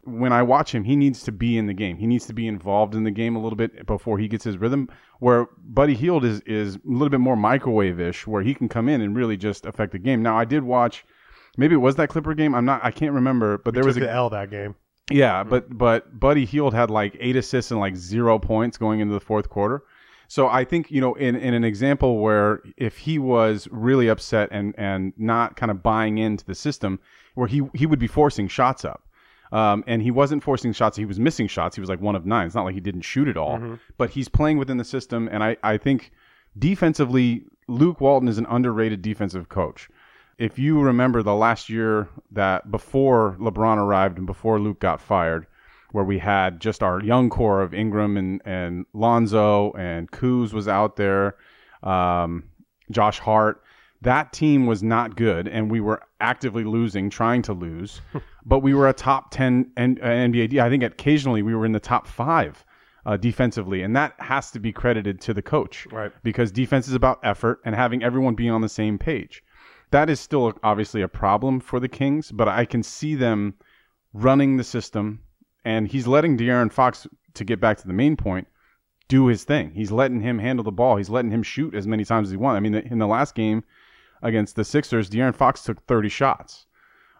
[0.05, 1.97] When I watch him, he needs to be in the game.
[1.97, 4.59] He needs to be involved in the game a little bit before he gets his
[4.59, 4.89] rhythm.
[5.21, 9.01] Where Buddy Hield is is a little bit more microwave-ish, where he can come in
[9.01, 10.21] and really just affect the game.
[10.21, 11.05] Now, I did watch,
[11.57, 12.53] maybe it was that Clipper game.
[12.53, 14.75] I'm not, I can't remember, but there was a the L that game.
[15.11, 19.15] yeah, but but Buddy Hield had like eight assists and like zero points going into
[19.15, 19.85] the fourth quarter.
[20.33, 24.49] So I think you know in, in an example where if he was really upset
[24.51, 27.01] and and not kind of buying into the system,
[27.35, 29.07] where he he would be forcing shots up.
[29.53, 31.77] Um, and he wasn't forcing shots; he was missing shots.
[31.77, 32.47] He was like one of nine.
[32.47, 33.59] It's not like he didn't shoot at all,
[33.99, 35.29] but he's playing within the system.
[35.31, 36.13] And I, I think
[36.59, 39.91] defensively, Luke Walton is an underrated defensive coach.
[40.39, 45.47] If you remember the last year that before LeBron arrived and before Luke got fired,
[45.93, 50.69] where we had just our young core of Ingram and and Lonzo and Kuz was
[50.69, 51.37] out there,
[51.83, 52.45] um,
[52.91, 53.63] Josh Hart.
[54.03, 58.01] That team was not good, and we were actively losing, trying to lose.
[58.45, 60.59] but we were a top ten N- uh, NBA.
[60.59, 62.65] I think occasionally we were in the top five
[63.07, 66.13] uh, defensively, and that has to be credited to the coach, Right.
[66.23, 69.43] Because defense is about effort and having everyone be on the same page.
[69.91, 73.55] That is still obviously a problem for the Kings, but I can see them
[74.15, 75.21] running the system,
[75.65, 78.49] and he's letting De'Aaron Fox to get back to the main point
[79.09, 79.73] do his thing.
[79.75, 80.97] He's letting him handle the ball.
[80.97, 82.57] He's letting him shoot as many times as he wants.
[82.57, 83.63] I mean, in the last game
[84.23, 86.67] against the Sixers, De'Aaron Fox took 30 shots.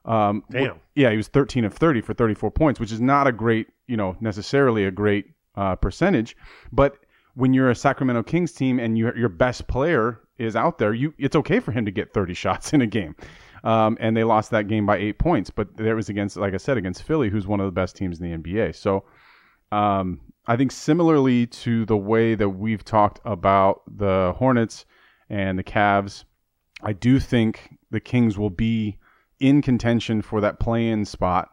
[0.05, 0.81] Um, Damn.
[0.95, 3.97] yeah, he was 13 of 30 for 34 points, which is not a great, you
[3.97, 6.37] know, necessarily a great uh, percentage.
[6.73, 6.97] But
[7.35, 11.15] when you're a Sacramento Kings team and your your best player is out there, you
[11.19, 13.15] it's okay for him to get 30 shots in a game.
[13.65, 16.57] Um, and they lost that game by eight points, but there was against, like I
[16.57, 18.75] said, against Philly, who's one of the best teams in the NBA.
[18.75, 19.05] So
[19.71, 24.85] um, I think similarly to the way that we've talked about the Hornets
[25.31, 26.25] and the Cavs,
[26.83, 28.99] I do think the Kings will be
[29.39, 31.51] in contention for that play-in spot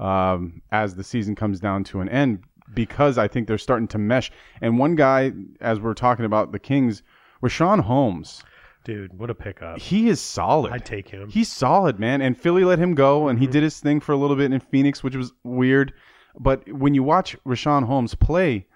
[0.00, 3.98] um, as the season comes down to an end because I think they're starting to
[3.98, 4.30] mesh.
[4.60, 7.02] And one guy, as we're talking about the Kings,
[7.42, 8.42] Rashawn Holmes,
[8.84, 9.78] Dude, what a pickup.
[9.78, 10.72] he is solid.
[10.72, 11.28] I'd take him.
[11.28, 12.20] He's solid, man.
[12.20, 13.52] And Philly let him go, and he mm-hmm.
[13.52, 15.92] did his thing for a little bit in Phoenix, which was weird.
[16.38, 18.66] But when you watch Richaun Holmes play,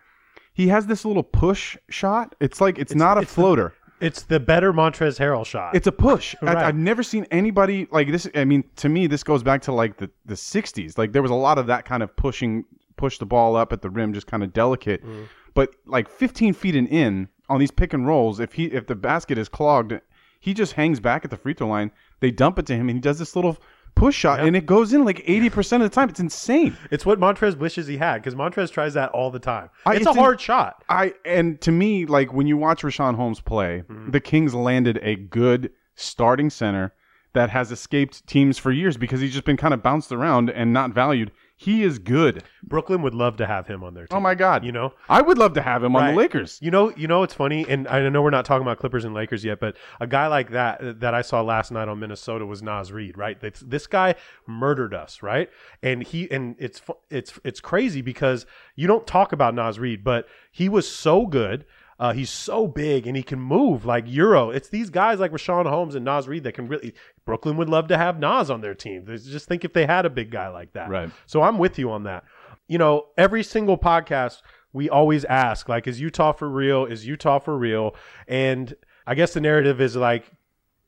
[0.54, 2.34] he has this little push shot.
[2.40, 3.74] It's like it's, not a it's the- floater.
[3.98, 5.74] It's the better Montrez Harrell shot.
[5.74, 6.34] It's a push.
[6.42, 6.56] Right.
[6.56, 8.28] I, I've never seen anybody like this.
[8.34, 10.98] I mean, to me, this goes back to like the, the 60s.
[10.98, 12.64] Like there was a lot of that kind of pushing,
[12.96, 15.02] push the ball up at the rim, just kind of delicate.
[15.02, 15.28] Mm.
[15.54, 18.94] But like 15 feet and in on these pick and rolls, if he if the
[18.94, 20.00] basket is clogged,
[20.40, 21.90] he just hangs back at the free throw line.
[22.20, 23.58] They dump it to him, and he does this little
[23.94, 26.08] push shot, and it goes in like 80% of the time.
[26.08, 26.76] It's insane.
[26.90, 29.70] It's what Montrez wishes he had because Montrez tries that all the time.
[29.84, 30.84] I- it's, it's a in- hard shot.
[30.88, 34.10] I and to me, like when you watch Richaun Holmes play, mm-hmm.
[34.10, 36.92] the Kings landed a good starting center
[37.32, 40.72] that has escaped teams for years because he's just been kind of bounced around and
[40.72, 41.30] not valued.
[41.58, 42.42] He is good.
[42.62, 44.16] Brooklyn would love to have him on their team.
[44.18, 44.62] Oh my god.
[44.62, 44.92] You know?
[45.08, 46.10] I would love to have him on Right.
[46.10, 46.58] the Lakers.
[46.60, 49.14] You know, you know it's funny, and I know we're not talking about Clippers and
[49.14, 52.62] Lakers yet, but a guy like that that I saw last night on Minnesota was
[52.62, 53.40] Naz Reid, right?
[53.40, 54.16] This, this guy
[54.46, 55.48] murdered us, right?
[55.82, 60.04] And he and it's fu- it's it's crazy because you don't talk about Naz Reid,
[60.04, 61.64] but he was so good.
[61.98, 64.50] Uh, he's so big and he can move like Euro.
[64.50, 66.92] It's these guys like Richaun Holmes and Naz Reid that can really.
[67.26, 69.04] Brooklyn would love to have Naz on their team.
[69.06, 70.88] Just think if they had a big guy like that.
[70.88, 71.10] Right.
[71.26, 72.24] So I'm with you on that.
[72.68, 74.40] You know, every single podcast
[74.72, 76.86] we always ask, like, is Utah for real?
[76.86, 77.94] Is Utah for real?
[78.26, 78.74] And
[79.06, 80.30] I guess the narrative is like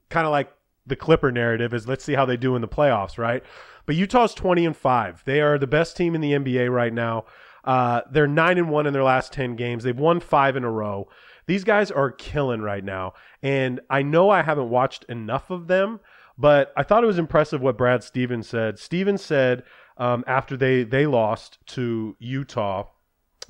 [0.09, 0.51] kind of like
[0.87, 3.43] the Clipper narrative is let's see how they do in the playoffs, right?
[3.85, 5.25] But Utah's 20 and 5.
[5.25, 7.25] They are the best team in the NBA right now.
[7.65, 9.85] Uh, they're 9 and 1 in their last 10 games.
[9.85, 11.09] They've won 5 in a row.
[11.47, 13.15] These guys are killing right now.
[13.43, 16.01] And I know I haven't watched enough of them,
[16.39, 18.79] but I thought it was impressive what Brad Stevens said.
[18.79, 19.65] Stevens said
[19.97, 22.87] um, after they they lost to Utah,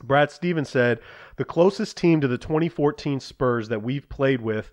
[0.03, 1.01] Brad Stevens said
[1.37, 4.73] the closest team to the 2014 Spurs that we've played with.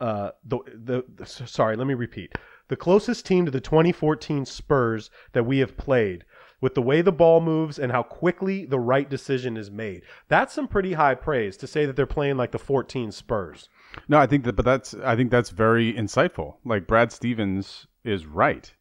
[0.00, 2.34] Uh, the, the the sorry, let me repeat.
[2.68, 6.24] The closest team to the 2014 Spurs that we have played
[6.60, 10.02] with the way the ball moves and how quickly the right decision is made.
[10.28, 13.68] That's some pretty high praise to say that they're playing like the 14 Spurs.
[14.08, 16.56] No, I think that, but that's I think that's very insightful.
[16.64, 18.72] Like Brad Stevens is right,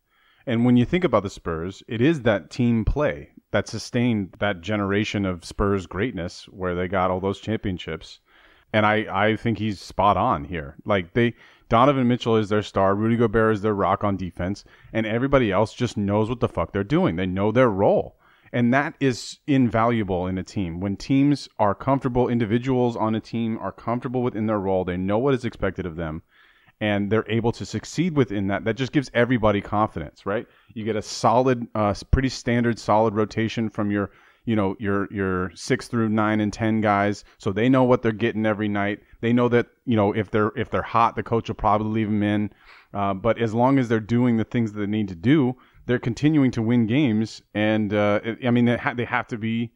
[0.45, 4.60] and when you think about the Spurs, it is that team play that sustained that
[4.60, 8.19] generation of Spurs greatness, where they got all those championships.
[8.73, 10.75] And I I think he's spot on here.
[10.86, 11.36] Like they
[11.69, 15.73] Donovan Mitchell is their star, Rudy Gobert is their rock on defense, and everybody else
[15.73, 17.15] just knows what the fuck they're doing.
[17.15, 18.17] They know their role.
[18.53, 20.79] And that is invaluable in a team.
[20.79, 25.17] When teams are comfortable, individuals on a team are comfortable within their role, they know
[25.17, 26.21] what is expected of them,
[26.79, 28.63] and they're able to succeed within that.
[28.65, 30.47] That just gives everybody confidence, right?
[30.73, 34.12] You get a solid, uh, pretty standard, solid rotation from your,
[34.45, 38.12] you know, your your six through nine and ten guys, so they know what they're
[38.12, 38.99] getting every night.
[39.21, 42.08] They know that you know if they're if they're hot, the coach will probably leave
[42.08, 42.51] them in.
[42.93, 45.99] Uh, but as long as they're doing the things that they need to do, they're
[45.99, 47.41] continuing to win games.
[47.53, 49.71] And uh, it- I mean, they, ha- they have to be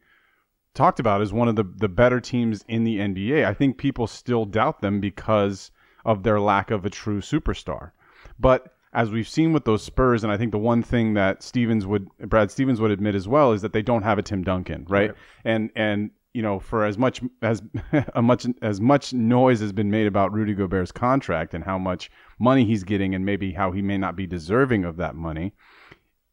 [0.74, 3.44] talked about as one of the, the better teams in the NBA.
[3.44, 5.70] I think people still doubt them because
[6.04, 7.90] of their lack of a true superstar.
[8.38, 11.86] But as we've seen with those Spurs, and I think the one thing that Stevens
[11.86, 14.86] would Brad Stevens would admit as well is that they don't have a Tim Duncan,
[14.88, 15.10] right?
[15.44, 17.62] And and you know, for as much as
[18.14, 22.10] a much as much noise has been made about Rudy Gobert's contract and how much
[22.38, 25.52] money he's getting and maybe how he may not be deserving of that money,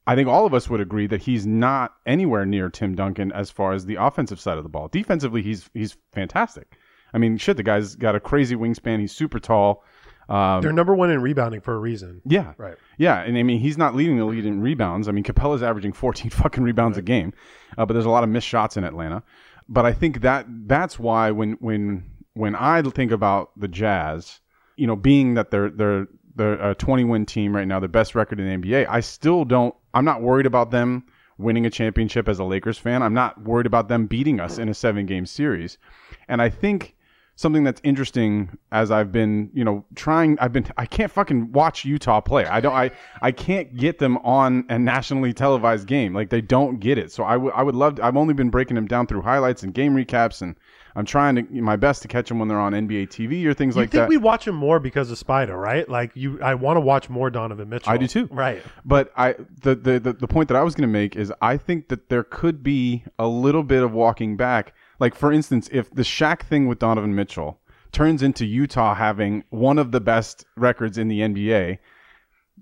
[0.07, 3.51] I think all of us would agree that he's not anywhere near Tim Duncan as
[3.51, 4.87] far as the offensive side of the ball.
[4.87, 6.77] Defensively, he's he's fantastic.
[7.13, 8.99] I mean, shit, the guy's got a crazy wingspan.
[8.99, 9.83] He's super tall.
[10.29, 12.21] Um, They're number one in rebounding for a reason.
[12.25, 12.75] yeah, Right.
[12.97, 15.07] Yeah, and I mean he's not leading the lead in rebounds.
[15.07, 17.33] I mean Capela's averaging 14 fucking rebounds a game,
[17.77, 19.23] uh, but there's a lot of missed shots in Atlanta.
[19.69, 24.39] But I think that that's why when when when I think about the Jazz,
[24.75, 28.15] you know, being that they're they're they're a 20 win team right now, the best
[28.15, 29.75] record in the NBA, I still don't.
[29.97, 31.05] I'm not worried about them
[31.39, 33.01] winning a championship as a Lakers fan.
[33.01, 35.79] I'm not worried about them beating us in a seven game series,
[36.27, 36.95] and I think
[37.35, 41.83] something that's interesting as I've been, you know, trying I've been I can't fucking watch
[41.83, 42.45] Utah play.
[42.45, 42.91] I don't I
[43.23, 46.13] I can't get them on a nationally televised game.
[46.13, 47.11] Like they don't get it.
[47.11, 49.63] So I would I would love to, I've only been breaking them down through highlights
[49.63, 50.55] and game recaps and
[50.97, 53.77] I'm trying to my best to catch them when they're on NBA TV or things
[53.77, 53.97] like that.
[53.97, 54.09] You like think that.
[54.09, 55.87] we watch him more because of Spider, right?
[55.87, 57.93] Like you, I want to watch more Donovan Mitchell.
[57.93, 58.27] I do too.
[58.31, 58.63] Right.
[58.83, 61.55] But I the, the the the point that I was going to make is I
[61.55, 64.73] think that there could be a little bit of walking back.
[64.99, 67.59] Like for instance, if the Shaq thing with Donovan Mitchell
[67.91, 71.77] turns into Utah having one of the best records in the NBA,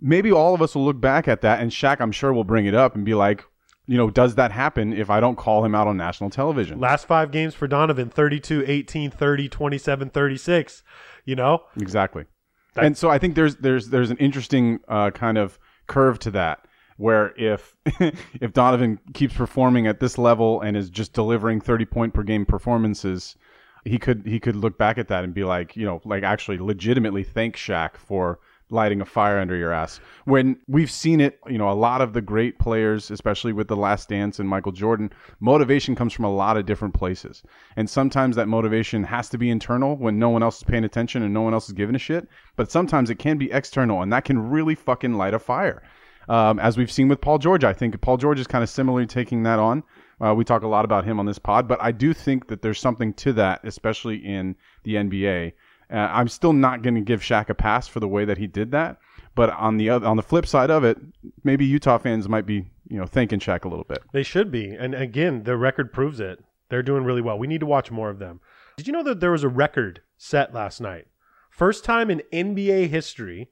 [0.01, 2.65] maybe all of us will look back at that and Shaq I'm sure will bring
[2.65, 3.45] it up and be like,
[3.87, 6.79] you know, does that happen if I don't call him out on national television?
[6.79, 10.83] Last five games for Donovan 32, 18, 30, 27, 36.
[11.25, 11.63] You know?
[11.79, 12.25] Exactly.
[12.75, 16.67] and so I think there's there's there's an interesting uh, kind of curve to that
[16.97, 17.75] where if
[18.41, 22.45] if Donovan keeps performing at this level and is just delivering 30 point per game
[22.45, 23.35] performances,
[23.83, 26.57] he could he could look back at that and be like, you know, like actually
[26.57, 28.39] legitimately thank Shaq for
[28.75, 29.99] lighting a fire under your ass.
[30.25, 33.75] When we've seen it, you know, a lot of the great players, especially with The
[33.75, 37.41] Last Dance and Michael Jordan, motivation comes from a lot of different places.
[37.75, 41.23] And sometimes that motivation has to be internal when no one else is paying attention
[41.23, 42.27] and no one else is giving a shit.
[42.55, 45.81] But sometimes it can be external, and that can really fucking light a fire.
[46.27, 49.05] Um, as we've seen with Paul George, I think Paul George is kind of similarly
[49.05, 49.83] taking that on.
[50.23, 52.61] Uh, we talk a lot about him on this pod, but I do think that
[52.61, 55.53] there's something to that, especially in the NBA.
[55.91, 58.47] Uh, I'm still not going to give Shaq a pass for the way that he
[58.47, 58.97] did that,
[59.35, 60.97] but on the other, on the flip side of it,
[61.43, 64.03] maybe Utah fans might be you know thanking Shaq a little bit.
[64.13, 64.69] They should be.
[64.69, 66.43] And again, the record proves it.
[66.69, 67.37] They're doing really well.
[67.37, 68.39] We need to watch more of them.
[68.77, 71.07] Did you know that there was a record set last night?
[71.49, 73.49] First time in NBA history.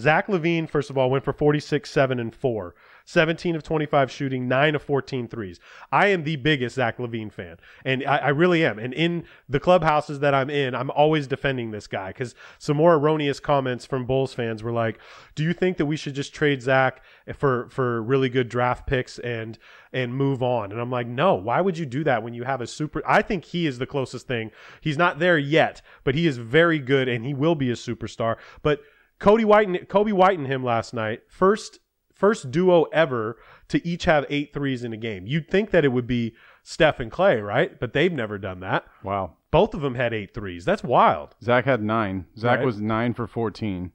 [0.00, 2.74] Zach LaVine, first of all, went for 46, 7, and 4.
[3.08, 5.58] 17 of 25 shooting, 9 of 14 threes.
[5.90, 7.56] I am the biggest Zach LaVine fan.
[7.82, 8.78] And I, I really am.
[8.78, 12.92] And in the clubhouses that I'm in, I'm always defending this guy because some more
[12.92, 14.98] erroneous comments from Bulls fans were like,
[15.34, 17.02] do you think that we should just trade Zach
[17.34, 19.58] for, for really good draft picks and
[19.90, 20.70] and move on?
[20.70, 23.22] And I'm like, no, why would you do that when you have a super I
[23.22, 24.50] think he is the closest thing.
[24.82, 28.36] He's not there yet, but he is very good and he will be a superstar.
[28.60, 28.82] But
[29.18, 31.78] Cody White and Coby White and him last night, first
[32.18, 35.26] first duo ever to each have eight threes in a game.
[35.26, 37.78] You'd think that it would be Steph and Klay, right?
[37.80, 38.84] But they've never done that.
[39.02, 39.36] Wow.
[39.50, 40.64] Both of them had eight threes.
[40.66, 41.34] That's wild.
[41.42, 42.26] Zach had nine.
[42.36, 42.66] Zach Right.
[42.66, 43.92] was nine for 14,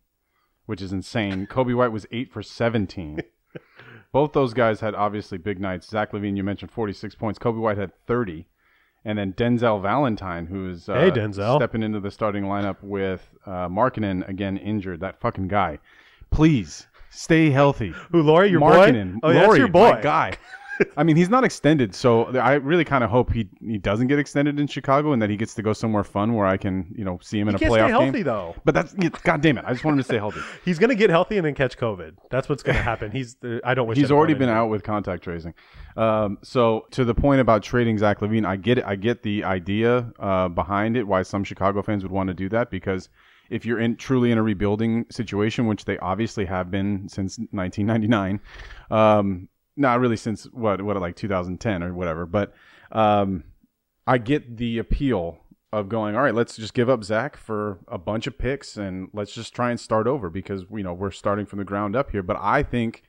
[0.65, 1.45] which is insane.
[1.45, 3.21] Coby White was eight for 17.
[4.11, 5.89] Both those guys had obviously big nights.
[5.89, 7.37] Zach LaVine, you mentioned 46 points.
[7.39, 8.47] Coby White had 30.
[9.05, 11.57] And then Denzel Valentine, who's uh, Hey, Denzel.
[11.57, 15.01] stepping into the starting lineup with uh, Markkanen again injured.
[15.01, 15.79] That fucking guy.
[16.31, 17.93] Please stay healthy.
[18.11, 19.13] Who, Lauri, your Markkanen.
[19.13, 19.19] boy?
[19.23, 19.91] Oh, that's Lauri, your boy.
[19.91, 20.33] my guy.
[20.97, 24.17] I mean, he's not extended, so I really kind of hope he he doesn't get
[24.17, 27.05] extended in Chicago and that he gets to go somewhere fun where I can you
[27.05, 28.23] know see him in He a can't playoff stay healthy game.
[28.23, 28.55] though.
[28.65, 29.65] But that's God damn it!
[29.67, 30.39] I just want him to stay healthy.
[30.65, 32.15] He's gonna get healthy and then catch COVID.
[32.31, 33.11] That's what's gonna happen.
[33.11, 34.57] He's uh, I don't wish He's that upon already been anyone.
[34.65, 35.53] out with contact tracing.
[35.95, 38.83] Um, so to the point about trading Zach LaVine, I get it.
[38.83, 41.03] I get the idea uh, behind it.
[41.07, 43.09] Why some Chicago fans would want to do that because
[43.49, 48.39] if you're in truly in a rebuilding situation, which they obviously have been since 1999,
[48.91, 52.53] um, not really since what what like 2010 or whatever, but
[52.91, 53.43] um,
[54.05, 55.37] I get the appeal
[55.71, 56.15] of going.
[56.15, 59.55] All right, let's just give up Zach for a bunch of picks and let's just
[59.55, 62.23] try and start over because you know we're starting from the ground up here.
[62.23, 63.03] But I think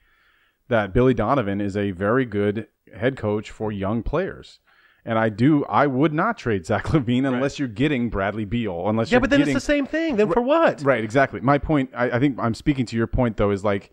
[0.69, 4.61] that Billy Donovan is a very good head coach for young players.
[5.07, 8.89] And I do, I would not trade Zach LaVine unless you're getting Bradley Beal.
[8.89, 10.17] Unless Yeah, but then getting, it's the same thing.
[10.17, 10.83] Then for what?
[10.83, 11.41] Right, exactly.
[11.41, 13.91] My point, I, I think I'm speaking to your point though, is like,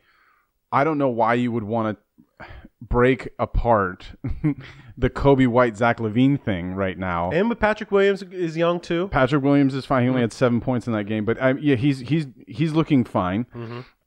[0.71, 2.45] I don't know why you would want to
[2.81, 4.11] break apart
[4.97, 7.29] the Coby White Zach LaVine thing right now.
[7.31, 9.07] And but Patrick Williams is young too.
[9.09, 10.03] Patrick Williams is fine.
[10.03, 13.03] He only had seven points in that game, but um, yeah, he's he's he's looking
[13.03, 13.45] fine.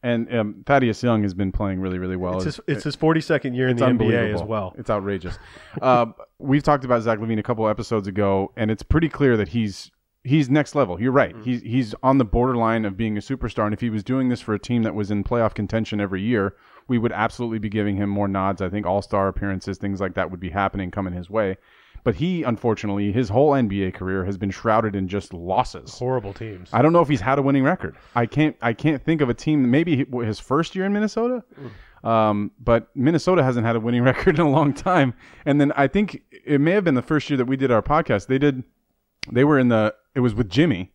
[0.04, 2.36] And um, Thaddeus Young has been playing really, really well.
[2.36, 4.74] It's his, it's his 42nd year in the NBA as well.
[4.76, 5.38] It's outrageous.
[5.82, 6.06] uh,
[6.38, 9.90] we've talked about Zach LaVine a couple episodes ago, and it's pretty clear that he's
[10.22, 11.00] he's next level.
[11.00, 11.34] You're right.
[11.34, 11.42] Mm.
[11.42, 13.64] He's he's on the borderline of being a superstar.
[13.64, 16.20] And if he was doing this for a team that was in playoff contention every
[16.20, 16.54] year,
[16.86, 18.60] we would absolutely be giving him more nods.
[18.60, 21.56] I think All Star appearances, things like that, would be happening coming his way.
[22.04, 25.98] But he, unfortunately, his whole NBA career has been shrouded in just losses.
[25.98, 26.68] Horrible teams.
[26.70, 27.96] I don't know if he's had a winning record.
[28.14, 28.54] I can't.
[28.60, 29.70] I can't think of a team.
[29.70, 31.42] Maybe his first year in Minnesota,
[32.04, 35.14] um, but Minnesota hasn't had a winning record in a long time.
[35.46, 37.82] And then I think it may have been the first year that we did our
[37.82, 38.26] podcast.
[38.26, 38.62] They did.
[39.32, 39.94] They were in the.
[40.14, 40.92] It was with Jimmy,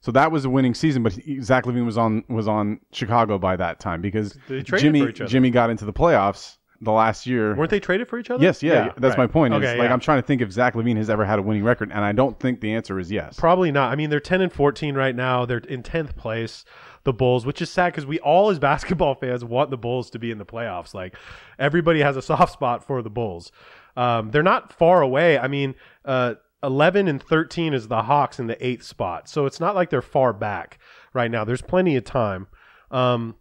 [0.00, 1.02] so that was a winning season.
[1.02, 5.20] But Zach LaVine was on was on Chicago by that time because Jimmy for each
[5.20, 5.28] other.
[5.28, 7.54] Jimmy got into the playoffs the last year.
[7.54, 8.42] Weren't they traded for each other?
[8.42, 9.18] Yes, yeah, that's right.
[9.18, 9.52] my point.
[9.52, 9.92] Is Okay, like yeah.
[9.92, 12.12] I'm trying to think if Zach LaVine has ever had a winning record, and I
[12.12, 13.36] don't think the answer is yes.
[13.38, 13.92] Probably not.
[13.92, 15.44] I mean, they're 10 and 14 right now.
[15.44, 16.64] They're in 10th place,
[17.04, 20.18] the Bulls, which is sad because we all, as basketball fans, want the Bulls to
[20.18, 20.94] be in the playoffs.
[20.94, 21.14] Like,
[21.58, 23.52] everybody has a soft spot for the Bulls.
[23.96, 25.38] Um, they're not far away.
[25.38, 25.74] I mean,
[26.04, 29.28] uh, 11 and 13 is the Hawks in the eighth spot.
[29.28, 30.78] So it's not like they're far back
[31.12, 31.44] right now.
[31.44, 32.46] There's plenty of time.
[32.90, 33.36] Um,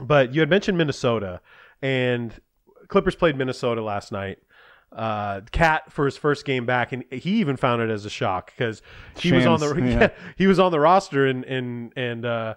[0.00, 1.40] but you had mentioned Minnesota,
[1.82, 2.32] and
[2.92, 4.38] Clippers played Minnesota last night.
[4.92, 8.52] Uh, KAT for his first game back, and he even found it as a shock
[8.54, 8.82] because
[9.16, 10.08] he was on the Shams, yeah.
[10.36, 12.56] he was on the roster, and and and uh,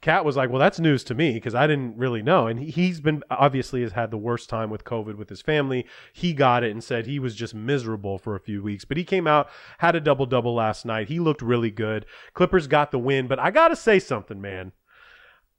[0.00, 2.70] KAT was like, "Well, that's news to me because I didn't really know." And he,
[2.70, 5.84] he's been obviously has had the worst time with COVID with his family.
[6.14, 9.04] He got it and said he was just miserable for a few weeks, but he
[9.04, 11.08] came out had a double double last night.
[11.08, 12.06] He looked really good.
[12.32, 14.72] Clippers got the win, but I gotta say something, man.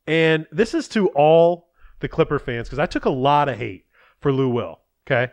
[0.07, 1.69] And this is to all
[1.99, 3.84] the Clipper fans because I took a lot of hate
[4.19, 4.79] for Lou Will.
[5.07, 5.31] Okay.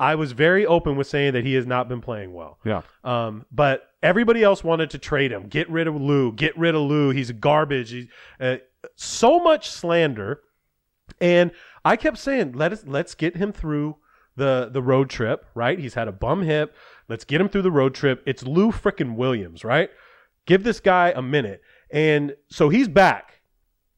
[0.00, 2.58] I was very open with saying that he has not been playing well.
[2.64, 2.82] Yeah.
[3.04, 5.46] Um, but everybody else wanted to trade him.
[5.46, 6.32] Get rid of Lou.
[6.32, 7.10] Get rid of Lou.
[7.10, 7.90] He's garbage.
[7.90, 8.06] He's
[8.40, 8.56] uh,
[8.96, 10.40] so much slander.
[11.20, 11.52] And
[11.84, 13.96] I kept saying, let us let's get him through
[14.36, 15.46] the the road trip.
[15.54, 15.78] Right?
[15.78, 16.74] He's had a bum hip.
[17.08, 18.22] Let's get him through the road trip.
[18.26, 19.64] It's Lou frickin' Williams.
[19.64, 19.90] Right?
[20.46, 21.62] Give this guy a minute.
[21.90, 23.33] And so he's back.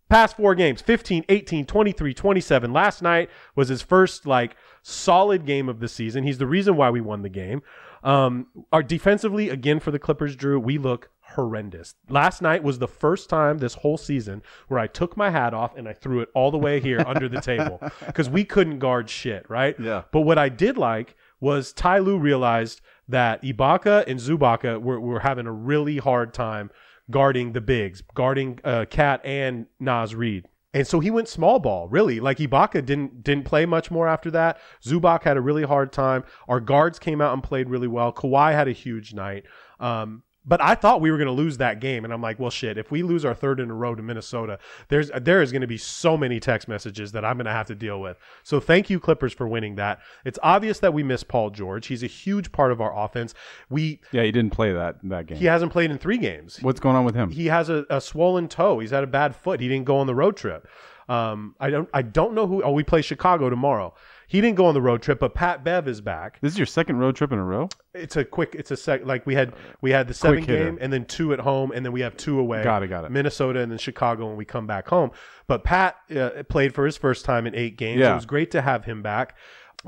[0.08, 2.72] Past four games 15, 18, 23, 27.
[2.72, 6.22] Last night was his first, like, solid game of the season.
[6.24, 7.62] He's the reason why we won the game.
[8.04, 11.96] Um, our defensively, again, for the Clippers, Drew, we look horrendous.
[12.08, 15.76] Last night was the first time this whole season where I took my hat off
[15.76, 19.10] and I threw it all the way here under the table because we couldn't guard
[19.10, 19.74] shit, right?
[19.80, 20.02] Yeah.
[20.12, 25.20] But what I did like was Ty Lue realized that Ibaka and Zubaka were, were
[25.20, 26.70] having a really hard time
[27.10, 30.48] guarding the bigs, guarding uh, KAT and Naz Reid.
[30.74, 32.20] And so he went small ball, really.
[32.20, 34.58] Like Ibaka didn't didn't play much more after that.
[34.84, 36.22] Zubac had a really hard time.
[36.48, 38.12] Our guards came out and played really well.
[38.12, 39.44] Kawhi had a huge night.
[39.80, 42.50] Um, but I thought we were going to lose that game, and I'm like, well,
[42.50, 42.78] shit.
[42.78, 45.66] If we lose our third in a row to Minnesota, there's there is going to
[45.66, 48.18] be so many text messages that I'm going to have to deal with.
[48.42, 50.00] So thank you, Clippers, for winning that.
[50.24, 51.86] It's obvious that we miss Paul George.
[51.86, 53.34] He's a huge part of our offense.
[53.68, 55.38] We Yeah, he didn't play that that game.
[55.38, 57.30] he hasn't played in three games What's going on with him?
[57.30, 58.78] he has a, a swollen toe.
[58.78, 59.60] He's had a bad foot.
[59.60, 60.68] He didn't go on the road trip.
[61.08, 62.62] Um, I don't I don't know who.
[62.62, 63.94] Oh, we play Chicago tomorrow.
[64.28, 66.40] He didn't go on the road trip, but Pat Bev is back.
[66.40, 67.68] this is your second road trip in a row.
[67.94, 68.56] It's a quick.
[68.58, 69.04] It's a sec.
[69.06, 70.64] Like we had we had the seven hitter.
[70.64, 72.62] game and then two at home, and then we have two away.
[72.64, 73.10] Got it, got it.
[73.10, 75.10] Minnesota and then Chicago, and we come back home.
[75.46, 78.00] But Pat uh, played for his first time in eight games.
[78.00, 78.12] Yeah.
[78.12, 79.36] It was great to have him back.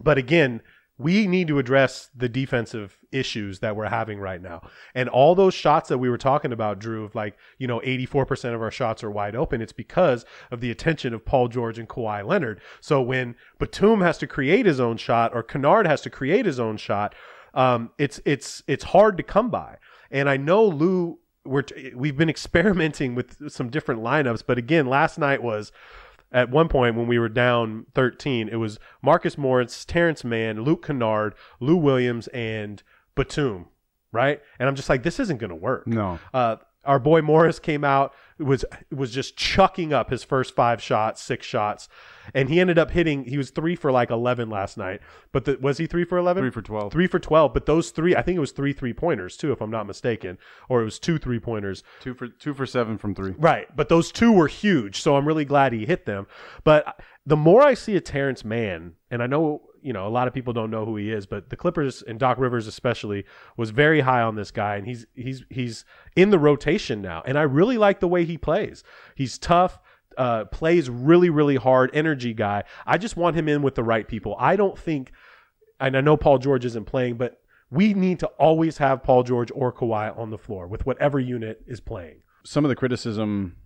[0.00, 0.62] But again,
[0.98, 4.68] we need to address the defensive issues that we're having right now.
[4.94, 8.52] And all those shots that we were talking about, Drew, of like, you know, 84%
[8.54, 9.62] of our shots are wide open.
[9.62, 12.60] It's because of the attention of Paul George and Kawhi Leonard.
[12.80, 16.58] So when Batum has to create his own shot or Kennard has to create his
[16.58, 17.14] own shot,
[17.54, 19.78] um, it's it's it's hard to come by.
[20.10, 25.18] And I know Lou we're we've been experimenting with some different lineups, but again, last
[25.18, 25.72] night was
[26.32, 30.86] at one point when we were down 13, it was Marcus Morris, Terance Mann, Luke
[30.86, 32.82] Kennard, Lou Williams, and
[33.14, 33.66] Batum,
[34.12, 34.40] right?
[34.58, 35.86] And I'm just like, this isn't going to work.
[35.86, 36.18] No.
[36.34, 41.22] Uh, our boy Morris came out was was just chucking up his first five shots,
[41.22, 41.88] six shots,
[42.34, 43.24] and he ended up hitting.
[43.24, 45.00] He was three for like eleven last night.
[45.32, 46.42] But the, was he three for eleven?
[46.42, 46.92] Three for 12.
[46.92, 47.52] Three for twelve.
[47.52, 50.38] But those three, I think it was three three pointers too, if I'm not mistaken,
[50.68, 51.82] or it was two three pointers.
[52.00, 53.34] Two for two for seven from three.
[53.38, 56.26] Right, but those two were huge, so I'm really glad he hit them.
[56.64, 60.28] But the more I see a Terance Mann, and I know you know a lot
[60.28, 63.24] of people don't know who he is, but the Clippers and Doc Rivers especially
[63.56, 65.84] was very high on this guy, and he's he's he's
[66.16, 68.84] in the rotation now, and I really like the way he plays.
[69.14, 69.78] He's tough.
[70.16, 72.64] Uh, plays really, really hard, energy guy.
[72.84, 74.34] I just want him in with the right people.
[74.36, 75.12] I don't think,
[75.78, 79.52] and I know Paul George isn't playing, but we need to always have Paul George
[79.54, 82.22] or Kawhi on the floor with whatever unit is playing.
[82.44, 83.56] Some of the criticism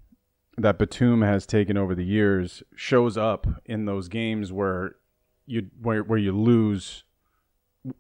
[0.58, 4.96] that Batum has taken over the years shows up in those games where
[5.46, 7.04] you where where you lose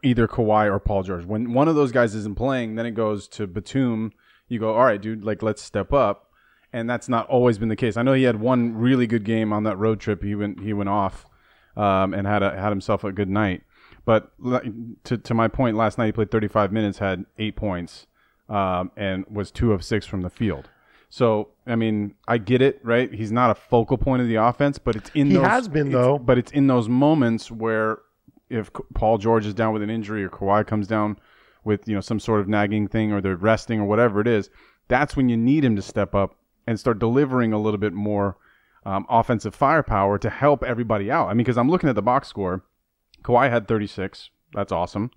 [0.02, 1.24] either Kawhi or Paul George.
[1.24, 4.12] When one of those guys isn't playing, then it goes to Batum.
[4.48, 6.30] You go, all right, dude, like let's step up.
[6.72, 7.96] and that's not always been the case.
[7.96, 10.22] I know he had one really good game on that road trip.
[10.22, 11.26] He went he went off
[11.76, 13.62] um, and had a, had himself a good night.
[14.04, 14.32] But
[15.04, 18.06] to to my point, last night he played 35 minutes, had eight points,
[18.48, 20.70] um, and was two of six from the field.
[21.12, 23.12] So I mean, I get it, right?
[23.12, 25.92] He's not a focal point of the offense, but it's in He those, has been,
[25.92, 26.18] though.
[26.18, 27.98] But it's in those moments where
[28.48, 31.18] if Paul George is down with an injury or Kawhi comes down
[31.64, 34.48] with you know some sort of nagging thing or they're resting or whatever it is,
[34.88, 36.34] that's when you need him to step up
[36.66, 38.38] and start delivering a little bit more
[38.86, 41.26] um, offensive firepower to help everybody out.
[41.28, 42.64] I mean, because I'm looking at the box score,
[43.22, 44.30] Kawhi had 36.
[44.54, 45.10] That's awesome.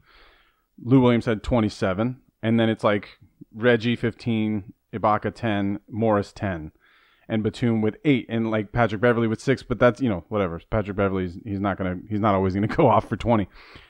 [0.83, 3.17] Lou Williams had 27, and then it's like
[3.53, 6.71] Reggie 15, Ibaka 10, Morris 10,
[7.27, 9.63] and Batum with eight, and like Patrick Beverley with six.
[9.63, 10.61] But that's you know whatever.
[10.69, 13.47] Patrick Beverley's he's not gonna he's not always gonna go off for 20.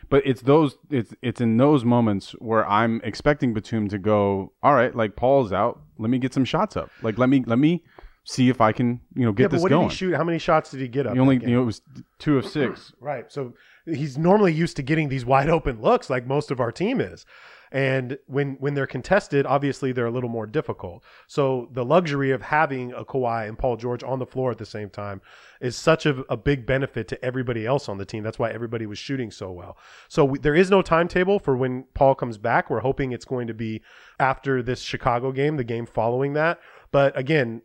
[0.10, 4.54] But it's those it's it's in those moments where I'm expecting Batum to go.
[4.64, 5.82] All right, like Paul's out.
[5.98, 6.90] Let me get some shots up.
[7.02, 7.84] Like let me let me
[8.24, 9.88] see if I can you know get yeah, but this what going.
[9.88, 10.16] did he shoot?
[10.16, 11.14] How many shots did he get up?
[11.14, 11.82] He only you know it was
[12.20, 12.94] two of six.
[13.02, 13.32] Right.
[13.32, 13.54] So
[13.86, 17.26] he's normally used to getting these wide open looks like most of our team is.
[17.76, 21.04] And when when they're contested, obviously they're a little more difficult.
[21.28, 24.66] So the luxury of having a Kawhi and Paul George on the floor at the
[24.66, 25.22] same time
[25.60, 28.24] is such a, a big benefit to everybody else on the team.
[28.24, 29.78] That's why everybody was shooting so well.
[30.08, 32.70] So we, there is no timetable for when Paul comes back.
[32.70, 33.82] We're hoping it's going to be
[34.22, 36.62] after this Chicago game, the game following that.
[36.94, 37.62] But again,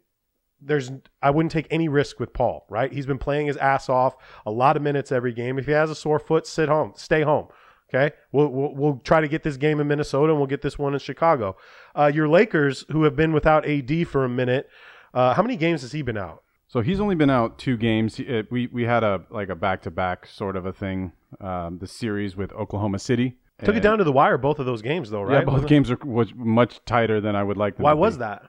[0.60, 0.90] there's
[1.22, 2.92] I wouldn't take any risk with Paul, right?
[2.92, 5.56] He's been playing his ass off a lot of minutes every game.
[5.56, 7.46] If he has a sore foot, sit home, stay home.
[7.92, 10.78] Okay, we'll, we'll we'll try to get this game in Minnesota, and we'll get this
[10.78, 11.56] one in Chicago.
[11.94, 14.68] Uh, your Lakers, who have been without AD for a minute,
[15.12, 16.42] uh, how many games has he been out?
[16.68, 18.16] So he's only been out two games.
[18.16, 21.12] He- it- we we had a like a back to back sort of a thing.
[21.40, 24.82] Um, the series with Oklahoma City Took it down to the wire, both of those
[24.82, 25.40] games, though, right?
[25.40, 27.84] Yeah, both games are was much tighter than I would like them.
[27.84, 28.20] Why was be.
[28.20, 28.42] that?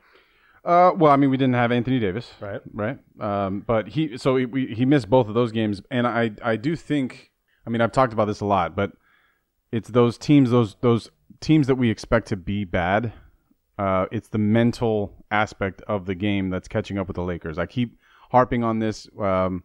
[0.64, 2.62] Uh, well, I mean, we didn't have Anthony Davis, Right.
[2.72, 2.98] Right.
[3.20, 6.56] Um, but he so he, we, he missed both of those games, and I I
[6.56, 7.32] do think.
[7.66, 8.92] I mean, I've talked about this a lot, but
[9.72, 11.10] it's those teams, those those
[11.40, 13.14] teams that we expect to be bad.
[13.78, 17.58] Uh, it's the mental aspect of the game that's catching up with the Lakers.
[17.58, 17.98] I keep
[18.30, 19.08] harping on this.
[19.20, 19.64] Um,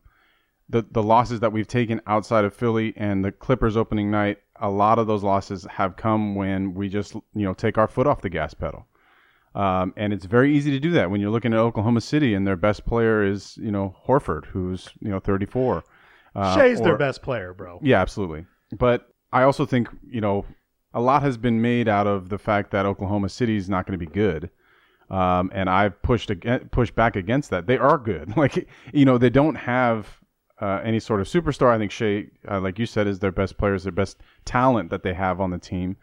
[0.68, 4.70] the the losses that we've taken outside of Philly and the Clippers opening night, a
[4.70, 8.22] lot of those losses have come when we just you know take our foot off
[8.22, 8.86] the gas pedal.
[9.54, 12.46] Um, and it's very easy to do that when you're looking at Oklahoma City and
[12.46, 15.84] their best player is you know Horford, who's you know 34.
[16.34, 17.80] Uh, Shai's their best player, bro.
[17.82, 18.44] yeah, absolutely.
[18.76, 20.44] But I also think, you know,
[20.94, 23.98] a lot has been made out of the fact that Oklahoma City is not going
[23.98, 24.50] to be good.
[25.10, 27.66] Um, and I've pushed against, pushed back against that.
[27.66, 28.36] They are good.
[28.36, 30.18] Like, you know, they don't have
[30.60, 31.70] uh, any sort of superstar.
[31.70, 35.02] I think Shai, uh, like you said, is their best players, their best talent that
[35.02, 35.96] they have on the team.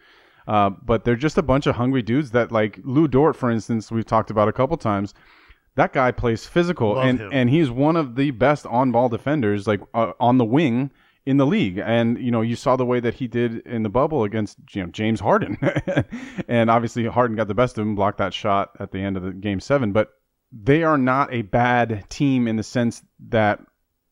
[0.48, 3.92] Uh, but they're just a bunch of hungry dudes that, like Lu Dort, for instance,
[3.92, 5.14] we've talked about a couple times.
[5.76, 7.30] That guy plays physical, Love and him.
[7.32, 10.92] and he's one of the best on-ball defenders, like uh, on the wing
[11.26, 11.78] in the league.
[11.78, 14.84] And you know, you saw the way that he did in the bubble against you
[14.84, 15.58] know James Harden,
[16.48, 19.24] and obviously Harden got the best of him, blocked that shot at the end of
[19.24, 19.92] the game seven.
[19.92, 20.10] But
[20.52, 23.60] they are not a bad team in the sense that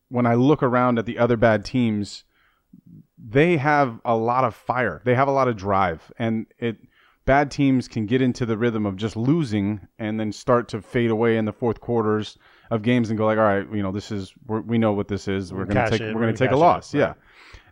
[0.08, 2.24] when I look around at the other bad teams,
[3.18, 5.00] they have a lot of fire.
[5.04, 6.76] They have a lot of drive, and it
[7.24, 11.10] bad teams can get into the rhythm of just losing and then start to fade
[11.10, 12.36] away in the fourth quarters
[12.70, 15.08] of games and go like, all right, you know, this is we're, we know what
[15.08, 15.52] this is.
[15.52, 16.94] We're gonna take we're gonna gonna take a loss.
[16.94, 17.00] right.
[17.00, 17.14] Yeah,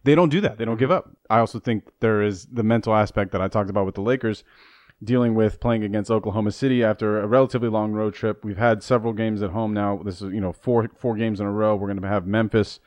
[0.04, 0.58] they don't do that.
[0.58, 1.10] They don't give up.
[1.28, 4.44] I also think there is the mental aspect that I talked about with the Lakers
[5.02, 8.44] dealing with playing against Oklahoma City after a relatively long road trip.
[8.44, 10.00] We've had several games at home now.
[10.04, 11.76] This is you know four four games in a row.
[11.76, 12.80] We're going to have Memphis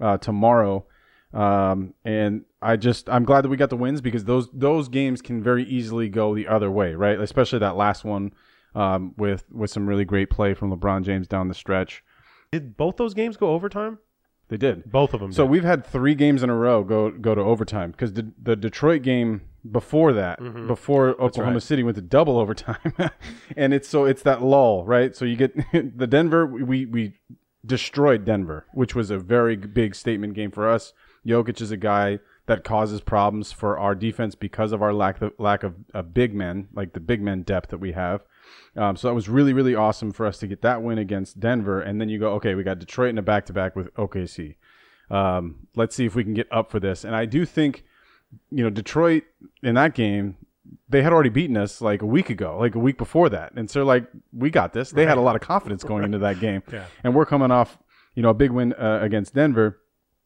[0.00, 0.84] uh, tomorrow,
[1.32, 5.22] um, and I just I'm glad that we got the wins because those those games
[5.22, 7.18] can very easily go the other way, right?
[7.20, 8.32] Especially that last one
[8.74, 12.02] um, with with some really great play from LeBron James down the stretch.
[12.50, 13.98] Did both those games go overtime?
[14.48, 14.90] They did.
[14.90, 15.32] Both of them.
[15.32, 15.50] So did.
[15.50, 19.02] we've had three games in a row go go to overtime because the, the Detroit
[19.02, 21.62] game before that, before Oklahoma right.
[21.62, 22.92] City went to double overtime,
[23.56, 25.14] and it's so it's that lull, right?
[25.16, 25.54] So you get
[25.98, 26.46] the Denver.
[26.46, 27.14] We we
[27.64, 30.92] destroyed Denver, which was a very big statement game for us.
[31.26, 35.32] Jokic is a guy that causes problems for our defense because of our lack of
[35.38, 38.22] lack of, of big men, like the big men depth that we have.
[38.76, 41.80] Um, so that was really, really awesome for us to get that win against Denver.
[41.80, 44.56] And then you go, okay, we got Detroit in a back to back with OKC.
[45.10, 47.04] Um, let's see if we can get up for this.
[47.04, 47.84] And I do think,
[48.50, 49.24] you know, Detroit
[49.62, 50.36] in that game,
[50.88, 53.52] they had already beaten us like a week ago, like a week before that.
[53.56, 54.90] And so, like, we got this.
[54.90, 56.62] They had a lot of confidence going into that game.
[56.72, 56.86] Yeah.
[57.04, 57.78] And we're coming off,
[58.14, 59.80] you know, a big win uh, against Denver.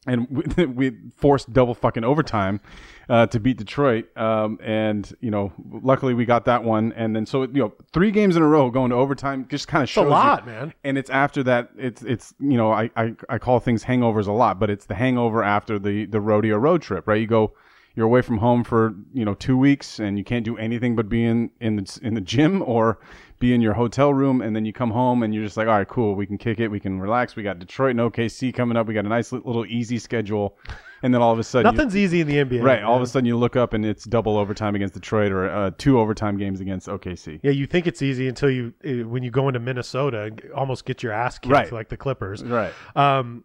[0.07, 2.61] And we, we forced double fucking overtime
[3.09, 4.07] uh, to beat Detroit.
[4.17, 5.53] Um, and you know,
[5.83, 6.93] luckily we got that one.
[6.95, 9.83] And then so you know, three games in a row going to overtime just kind
[9.83, 10.73] of shows a you- lot, man.
[10.85, 11.71] And it's after that.
[11.77, 14.95] It's it's you know, I, I I call things hangovers a lot, but it's the
[14.95, 17.21] hangover after the the rodeo road trip, right?
[17.21, 17.53] You go.
[17.95, 21.09] You're away from home for you know two weeks, and you can't do anything but
[21.09, 22.99] be in in the in the gym or
[23.39, 25.79] be in your hotel room, and then you come home and you're just like, all
[25.79, 27.37] right, cool, we can kick it, we can relax.
[27.37, 28.87] We got Detroit and OKC coming up.
[28.87, 30.59] We got a nice little easy schedule,
[31.03, 32.63] and then all of a sudden, you- Nothing's easy in the NBA.
[32.63, 32.83] right?
[32.83, 35.71] All of a sudden, you look up and it's double overtime against Detroit or uh,
[35.79, 37.41] two overtime games against OKC.
[37.43, 40.85] Yeah, you think it's easy until you uh, when you go into Minnesota and almost
[40.87, 41.73] get your ass kicked Right.
[41.73, 42.43] like the Clippers.
[42.43, 42.73] Right.
[42.95, 43.45] Um,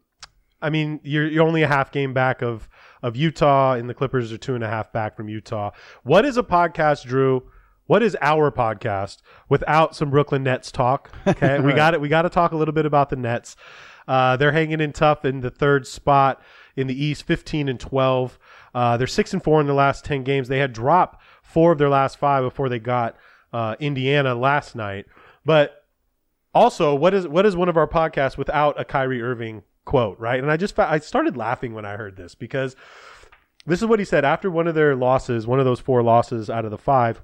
[0.61, 2.69] I mean, you're you're only a half game back of
[3.03, 5.71] of Utah, and the Clippers are two and a half back from Utah.
[6.03, 7.43] What is a podcast, Drew?
[7.87, 9.17] What is our podcast
[9.49, 11.11] without some Brooklyn Nets talk?
[11.27, 11.99] Okay, we got it.
[11.99, 13.55] We got to talk a little bit about the Nets.
[14.07, 16.41] Uh, they're hanging in tough in the third spot
[16.75, 18.37] in the East, fifteen and twelve.
[18.73, 20.47] Uh, they're six and four in the last ten games.
[20.47, 23.15] They had dropped four of their last five before they got
[23.53, 25.05] uh, Indiana last night,
[25.45, 25.77] but
[26.53, 30.39] also, what is what is one of our podcasts without a Kyrie Irving quote, right?
[30.39, 32.75] And I just I started laughing when I heard this because
[33.65, 36.49] this is what he said after one of their losses, one of those four losses
[36.49, 37.21] out of the five.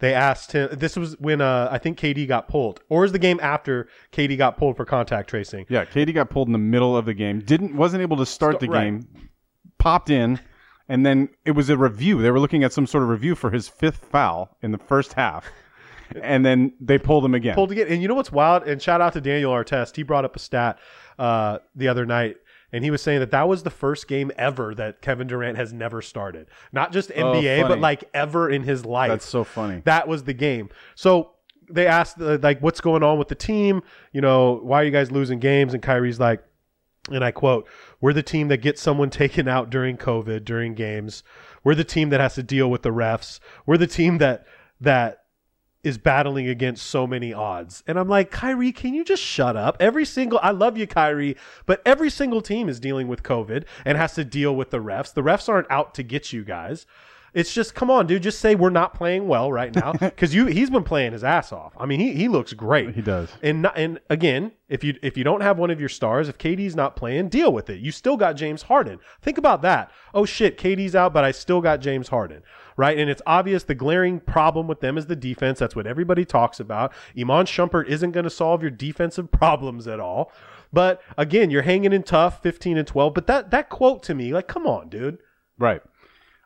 [0.00, 0.68] They asked him.
[0.72, 4.38] This was when uh, I think KD got pulled, or is the game after KD
[4.38, 5.66] got pulled for contact tracing?
[5.68, 7.40] Yeah, KD got pulled in the middle of the game.
[7.40, 8.84] Didn't wasn't able to start the right.
[8.84, 9.28] game.
[9.78, 10.40] Popped in,
[10.88, 12.22] and then it was a review.
[12.22, 15.14] They were looking at some sort of review for his fifth foul in the first
[15.14, 15.46] half,
[16.22, 17.54] and then they pulled him again.
[17.54, 17.88] pulled again.
[17.88, 18.64] And you know what's wild?
[18.64, 19.96] And shout out to Daniel Artest.
[19.96, 20.78] He brought up a stat
[21.18, 22.36] uh, the other night,
[22.72, 25.72] and he was saying that that was the first game ever that Kevin Durant has
[25.72, 26.48] never started.
[26.72, 27.80] Not just NBA, but Oh, funny.
[27.80, 29.08] like ever in his life.
[29.10, 29.82] That's so funny.
[29.84, 30.68] That was the game.
[30.94, 31.30] So
[31.70, 33.82] they asked, uh, like, what's going on with the team?
[34.12, 35.74] You know, why are you guys losing games?
[35.74, 36.42] And Kyrie's like,
[37.10, 37.66] and I quote,
[38.00, 41.22] We're the team that gets someone taken out during COVID, during games.
[41.64, 43.40] We're the team that has to deal with the refs.
[43.66, 44.46] We're the team that
[44.80, 45.24] that
[45.88, 47.82] is battling against so many odds.
[47.86, 49.76] And I'm like, Kyrie, can you just shut up?
[49.80, 51.36] Every single I love you, Kyrie,
[51.66, 55.12] but every single team is dealing with COVID and has to deal with the refs.
[55.12, 56.86] The refs aren't out to get you guys.
[57.34, 58.22] It's just come on, dude.
[58.22, 61.52] Just say we're not playing well right now because you he's been playing his ass
[61.52, 61.74] off.
[61.78, 62.94] I mean, he he looks great.
[62.94, 63.30] He does.
[63.42, 66.38] And not, and again, if you if you don't have one of your stars, if
[66.38, 67.80] KD's not playing, deal with it.
[67.80, 68.98] You still got James Harden.
[69.22, 69.90] Think about that.
[70.14, 72.42] Oh shit, KD's out, but I still got James Harden,
[72.76, 72.98] right?
[72.98, 75.58] And it's obvious the glaring problem with them is the defense.
[75.58, 76.92] That's what everybody talks about.
[77.18, 80.32] Iman Shumpert isn't going to solve your defensive problems at all.
[80.72, 83.14] But again, you're hanging in tough, 15 and 12.
[83.14, 85.18] But that that quote to me, like, come on, dude.
[85.58, 85.82] Right.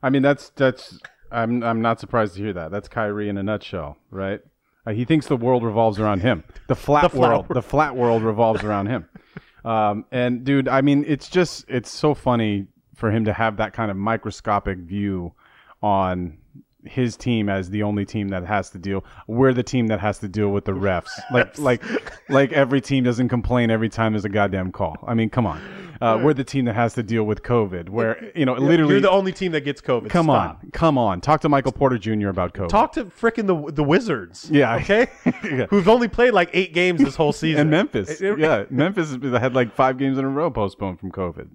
[0.02, 0.98] I mean, that's that's.
[1.30, 2.70] I'm I'm not surprised to hear that.
[2.70, 4.40] That's Kyrie in a nutshell, right?
[4.86, 6.44] Uh, he thinks the world revolves around him.
[6.66, 7.56] The flat, flat world, world.
[7.56, 9.08] the flat world revolves around him.
[9.64, 13.72] Um, and dude, I mean, it's just it's so funny for him to have that
[13.72, 15.34] kind of microscopic view
[15.80, 16.38] on
[16.84, 19.04] his team as the only team that has to deal.
[19.26, 21.10] We're the team that has to deal with the refs.
[21.32, 21.82] Like like
[22.28, 24.96] like every team doesn't complain every time there's a goddamn call.
[25.06, 25.60] I mean, come on.
[26.00, 27.88] Uh, we're the team that has to deal with COVID.
[27.88, 30.10] Where you know, literally, You're the only team that gets COVID.
[30.10, 30.58] Come Stop.
[30.64, 31.20] on, come on.
[31.20, 32.28] Talk to Michael Porter Jr.
[32.28, 32.68] about COVID.
[32.68, 34.48] Talk to frickin' the the Wizards.
[34.50, 34.74] Yeah.
[34.76, 35.06] Okay.
[35.44, 35.66] Yeah.
[35.70, 37.62] Who've only played like eight games this whole season.
[37.62, 38.20] and Memphis.
[38.20, 41.48] Yeah, Memphis had like five games in a row postponed from COVID.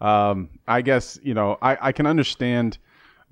[0.00, 2.78] Um, I guess you know I, I can understand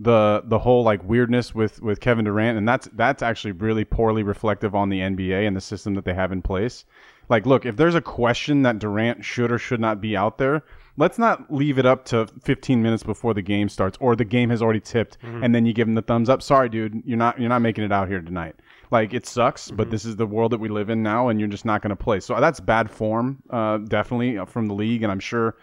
[0.01, 4.23] the the whole like weirdness with with Kevin Durant, and that's that's actually really poorly
[4.23, 6.87] reflective on the NBA and the system that they have in place.
[7.29, 10.65] Like, look, if there's a question that Durant should or should not be out there,
[10.97, 14.51] let's not leave it up to 15 minutes before the game starts or the game
[14.51, 16.43] has already tipped and then you give him the thumbs up.
[16.43, 18.57] Sorry, dude, you're not you're not making it out here tonight.
[18.91, 21.49] Like it sucks, but this is the world that we live in now, and you're
[21.49, 22.19] just not going to play.
[22.19, 25.57] So that's bad form, uh, definitely uh, from the league, and I'm sure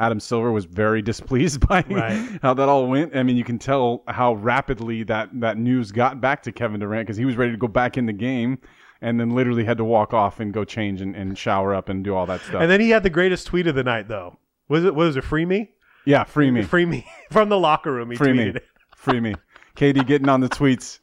[0.00, 2.38] Adam Silver was very displeased by Right.
[2.42, 3.14] how that all went.
[3.14, 7.06] I mean, you can tell how rapidly that that news got back to Kevin Durant
[7.06, 8.58] because he was ready to go back in the game,
[9.02, 12.02] and then literally had to walk off and go change and, and shower up and
[12.02, 12.60] do all that stuff.
[12.62, 14.38] And then he had the greatest tweet of the night, though.
[14.68, 14.94] Was it?
[14.94, 15.70] Was it free me?
[16.06, 18.10] yeah, free me, Free me from the locker room.
[18.10, 18.64] He free me, tweeted it.
[18.96, 19.34] free me.
[19.76, 20.98] KD getting on the tweets.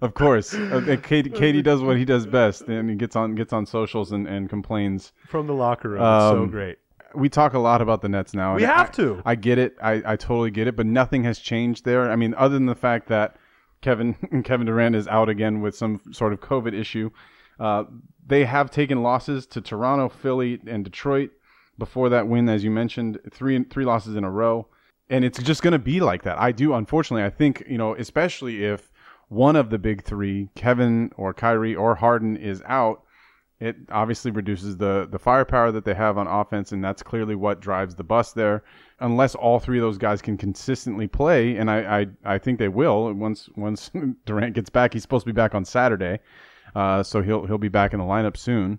[0.00, 3.52] Of course, uh, KD, KD does what he does best, and he gets on gets
[3.52, 5.12] on socials and, and complains.
[5.28, 6.00] from the locker room.
[6.02, 6.78] It's so Um, great.
[7.16, 8.54] We talk a lot about the Nets now.
[8.54, 9.22] We have I- to.
[9.24, 9.76] I get it.
[9.82, 10.76] I, I totally get it.
[10.76, 12.10] But nothing has changed there.
[12.10, 13.36] I mean, other than the fact that
[13.80, 14.14] Kevin
[14.44, 17.10] Kevin Durant is out again with some sort of COVID issue,
[17.58, 17.84] uh,
[18.26, 21.30] they have taken losses to Toronto, Philly, and Detroit.
[21.78, 24.66] Before that win, as you mentioned, three three losses in a row,
[25.10, 26.40] and it's just going to be like that.
[26.40, 27.22] I do, unfortunately.
[27.24, 28.90] I think you know, especially if
[29.28, 33.02] one of the big three, Kevin or Kyrie or Harden, is out
[33.60, 37.60] it obviously reduces the the firepower that they have on offense, and that's clearly what
[37.60, 38.62] drives the bus there.
[39.00, 42.68] unless all three of those guys can consistently play, and I I, I think they
[42.68, 43.90] will once once
[44.26, 44.92] Durant gets back.
[44.92, 46.18] He's supposed to be back on Saturday,
[46.74, 48.78] uh, so he'll he'll be back in the lineup soon.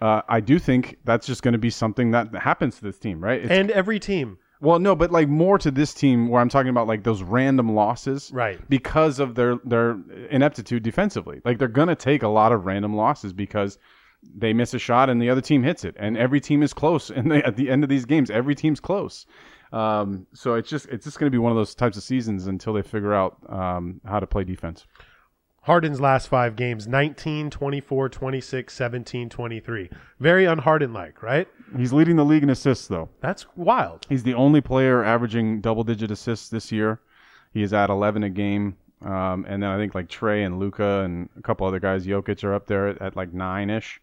[0.00, 3.22] Uh, I do think that's just going to be something that happens to this team,
[3.22, 3.40] right?
[3.40, 4.36] It's, And every team.
[4.60, 7.74] well, no, but like more to this team where I'm talking about like those random
[7.74, 8.58] losses, Right.
[8.68, 9.96] Because of their their
[10.30, 13.78] ineptitude defensively, like they're gonna take a lot of random losses because
[14.22, 17.10] they miss a shot and the other team hits it, and every team is close.
[17.16, 19.26] And they, at the end of these games, every team's close.
[19.72, 22.74] Um, so it's just it's just gonna be one of those types of seasons until
[22.74, 24.86] they figure out um, how to play defense.
[25.64, 29.90] Harden's last five games 19, 24, 26, 17, 23.
[30.18, 31.46] Very unharden like, right?
[31.76, 33.08] He's leading the league in assists though.
[33.20, 34.04] That's wild.
[34.08, 37.00] He's the only player averaging double digit assists this year.
[37.54, 38.76] He is at 11 a game.
[39.02, 42.42] Um, and then I think like Trey and Luka and a couple other guys, Jokic
[42.44, 44.00] are up there at, at like nine ish.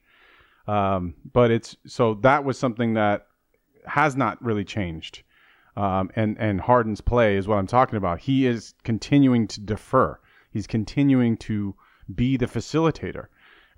[0.70, 3.26] Um, but it's so that was something that
[3.88, 5.24] has not really changed.
[5.76, 8.20] Um, and and Harden's play is what I'm talking about.
[8.20, 10.20] He is continuing to defer.
[10.52, 11.74] He's continuing to
[12.14, 13.28] be the facilitator,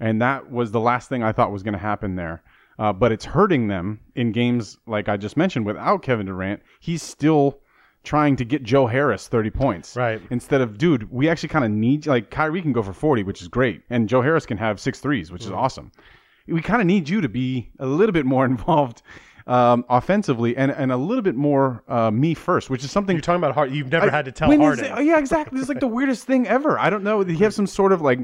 [0.01, 2.43] and that was the last thing I thought was going to happen there.
[2.77, 6.61] Uh, but it's hurting them in games like I just mentioned without Kevin Durant.
[6.79, 7.59] He's still
[8.03, 9.95] trying to get Joe Harris 30 points.
[9.95, 10.19] Right.
[10.31, 13.43] Instead of, dude, we actually kind of need, like, Kyrie can go for 40, which
[13.43, 13.83] is great.
[13.91, 15.91] And Joe Harris can have six threes, which is awesome.
[16.51, 19.01] We kind of need you to be a little bit more involved
[19.47, 23.21] um, offensively and, and a little bit more uh, me first, which is something You're
[23.21, 23.75] talking about Harden.
[23.75, 24.85] You've never had to tell Harden.
[24.85, 25.59] it- oh, yeah, exactly.
[25.59, 26.77] It's like the weirdest thing ever.
[26.79, 27.23] I don't know.
[27.23, 28.19] Did he have some sort of like,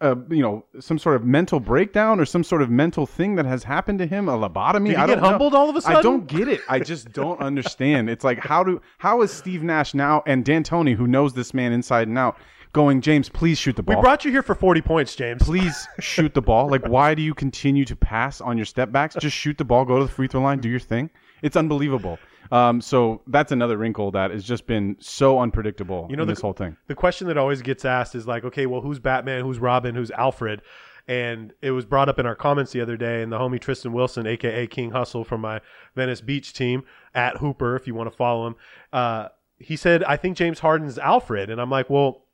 [0.00, 3.44] uh, you know, some sort of mental breakdown or some sort of mental thing that
[3.44, 4.30] has happened to him?
[4.30, 4.86] A lobotomy?
[4.86, 5.28] Did he I get don't know.
[5.28, 5.96] humbled all of a I sudden?
[5.98, 6.62] I don't get it.
[6.68, 8.08] I just don't understand.
[8.08, 11.72] It's like how do how is Steve Nash now and D'Antoni, who knows this man
[11.72, 12.38] inside and out,
[12.72, 13.00] going?
[13.00, 13.96] James, please shoot the ball.
[13.96, 15.42] we brought you here for 40 points, James.
[15.42, 16.68] Please shoot the ball.
[16.68, 19.14] Like, why do you continue to pass on your step backs?
[19.18, 21.10] Just shoot the ball, go to the free throw line, do your thing.
[21.42, 22.18] It's unbelievable.
[22.50, 26.34] Um, so that's another wrinkle that has just been so unpredictable You know in the,
[26.34, 26.76] this whole thing.
[26.86, 29.42] The question that always gets asked is like, okay, well, who's Batman?
[29.42, 29.94] Who's Robin?
[29.94, 30.60] Who's Alfred?
[31.08, 33.92] And it was brought up in our comments the other day, and the homie Tristan
[33.92, 35.60] Wilson, aka King Hustle from my
[35.96, 38.56] Venice Beach team at Hooper, if you want to follow him,
[38.92, 41.50] uh, he said, I think James Harden's Alfred.
[41.50, 42.26] And I'm like, well,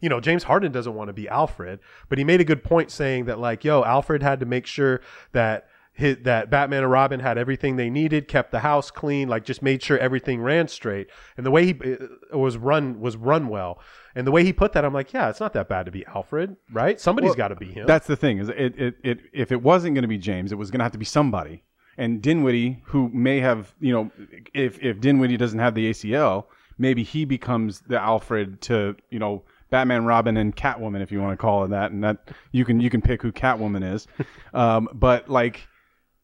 [0.00, 2.90] you know, James Harden doesn't want to be Alfred, but he made a good point
[2.90, 5.00] saying that, like, yo, Alfred had to make sure
[5.32, 9.44] that his, that Batman and Robin had everything they needed, kept the house clean, like
[9.44, 11.96] just made sure everything ran straight, and the way he
[12.32, 13.80] was run was run well,
[14.14, 16.04] and the way he put that, I'm like, yeah, it's not that bad to be
[16.06, 17.00] Alfred, right?
[17.00, 17.86] Somebody's got to be him.
[17.86, 20.56] That's the thing is it, it, it if it wasn't going to be James, it
[20.56, 21.64] was going to have to be somebody.
[21.98, 24.10] And Dinwiddie, who may have, you know,
[24.52, 26.44] if if Dinwiddie doesn't have the ACL,
[26.76, 29.44] maybe he becomes the Alfred to, you know,
[29.76, 31.90] Batman, Robin, and Catwoman, if you want to call it that.
[31.90, 34.06] And that you can you can pick who Catwoman is.
[34.54, 35.68] um, but like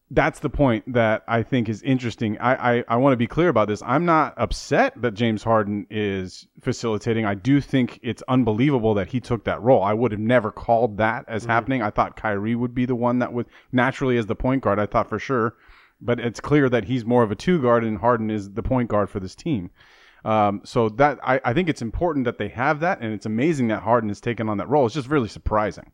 [0.09, 2.39] that's the point that I think is interesting.
[2.39, 3.83] I, I, I want to be clear about this.
[3.83, 7.27] I'm not upset that James Harden is facilitating.
[7.27, 9.83] I do think it's unbelievable that he took that role.
[9.83, 11.83] I would have never called that as happening.
[11.83, 14.79] I thought Kyrie would be the one that would naturally as the point guard.
[14.79, 15.57] I thought for sure,
[16.01, 18.89] but it's clear that he's more of a two guard and Harden is the point
[18.89, 19.69] guard for this team.
[20.25, 23.67] Um, so that I, I think it's important that they have that, and it's amazing
[23.67, 24.85] that Harden has taken on that role.
[24.85, 25.91] It's just really surprising.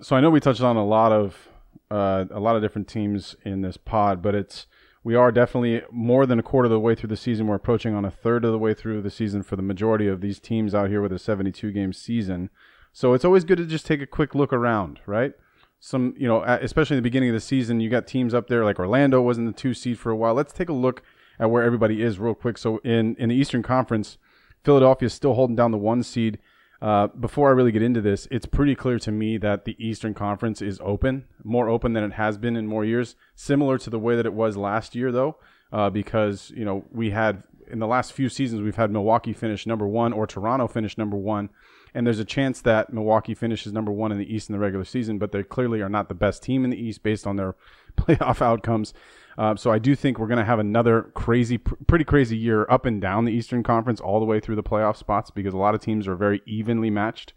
[0.00, 1.48] So I know we touched on a lot of
[1.90, 4.66] uh, a lot of different teams in this pod, but it's
[5.04, 7.46] we are definitely more than a quarter of the way through the season.
[7.46, 10.20] We're approaching on a third of the way through the season for the majority of
[10.20, 12.50] these teams out here with a 72 game season.
[12.92, 15.32] So it's always good to just take a quick look around, right?
[15.80, 18.64] Some, you know, especially in the beginning of the season, you got teams up there
[18.64, 20.34] like Orlando was in the two seed for a while.
[20.34, 21.02] Let's take a look
[21.38, 22.58] at where everybody is real quick.
[22.58, 24.18] So in in the Eastern Conference,
[24.64, 26.38] Philadelphia is still holding down the one seed.
[26.80, 30.14] Uh, before I really get into this, it's pretty clear to me that the Eastern
[30.14, 33.14] Conference is open, more open than it has been in more years.
[33.36, 35.36] Similar to the way that it was last year, though,
[35.72, 39.64] uh, because you know we had in the last few seasons we've had Milwaukee finish
[39.66, 41.50] number one or Toronto finish number one,
[41.94, 44.84] and there's a chance that Milwaukee finishes number one in the East in the regular
[44.84, 47.54] season, but they clearly are not the best team in the East based on their
[47.96, 48.94] playoff outcomes.
[49.38, 52.66] Uh, so I do think we're going to have another crazy, pr- pretty crazy year
[52.68, 55.58] up and down the Eastern Conference all the way through the playoff spots because a
[55.58, 57.32] lot of teams are very evenly matched.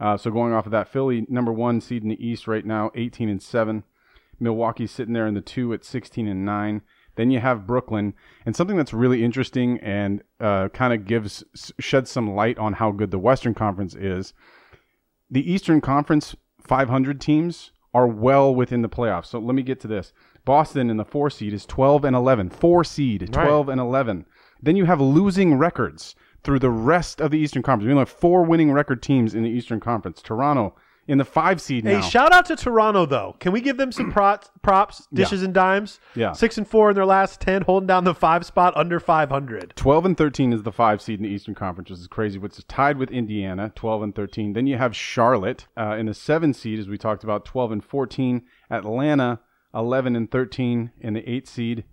[0.00, 2.90] Uh, so going off of that, Philly number one seed in the East right now,
[2.94, 3.84] 18 and seven.
[4.38, 6.82] Milwaukee sitting there in the two at 16 and nine.
[7.14, 8.12] Then you have Brooklyn,
[8.44, 11.42] and something that's really interesting and uh, kind of gives
[11.80, 14.34] sheds some light on how good the Western Conference is.
[15.30, 19.26] The Eastern Conference 500 teams are well within the playoffs.
[19.26, 20.12] So let me get to this.
[20.44, 22.50] Boston in the four seed is 12 and 11.
[22.50, 24.26] Four seed, 12 and 11.
[24.62, 27.86] Then you have losing records through the rest of the Eastern Conference.
[27.86, 30.20] We only have four winning record teams in the Eastern Conference.
[30.20, 30.74] Toronto
[31.08, 32.00] in the five seed now.
[32.00, 33.36] Hey, shout out to Toronto though.
[33.38, 36.00] Can we give them some props, props dishes and dimes?
[36.14, 36.32] Yeah.
[36.32, 39.72] six and four in their last ten, holding down the five spot under five hundred.
[39.76, 42.58] 12 and 13 is the five seed in the Eastern Conference, which is crazy, which
[42.58, 44.52] is tied with Indiana, 12 and 13.
[44.52, 47.84] Then you have Charlotte uh, in the seven seed, as we talked about, 12 and
[47.84, 48.42] 14.
[48.70, 49.40] Atlanta,
[49.74, 51.84] 11 and 13 in the eight seed.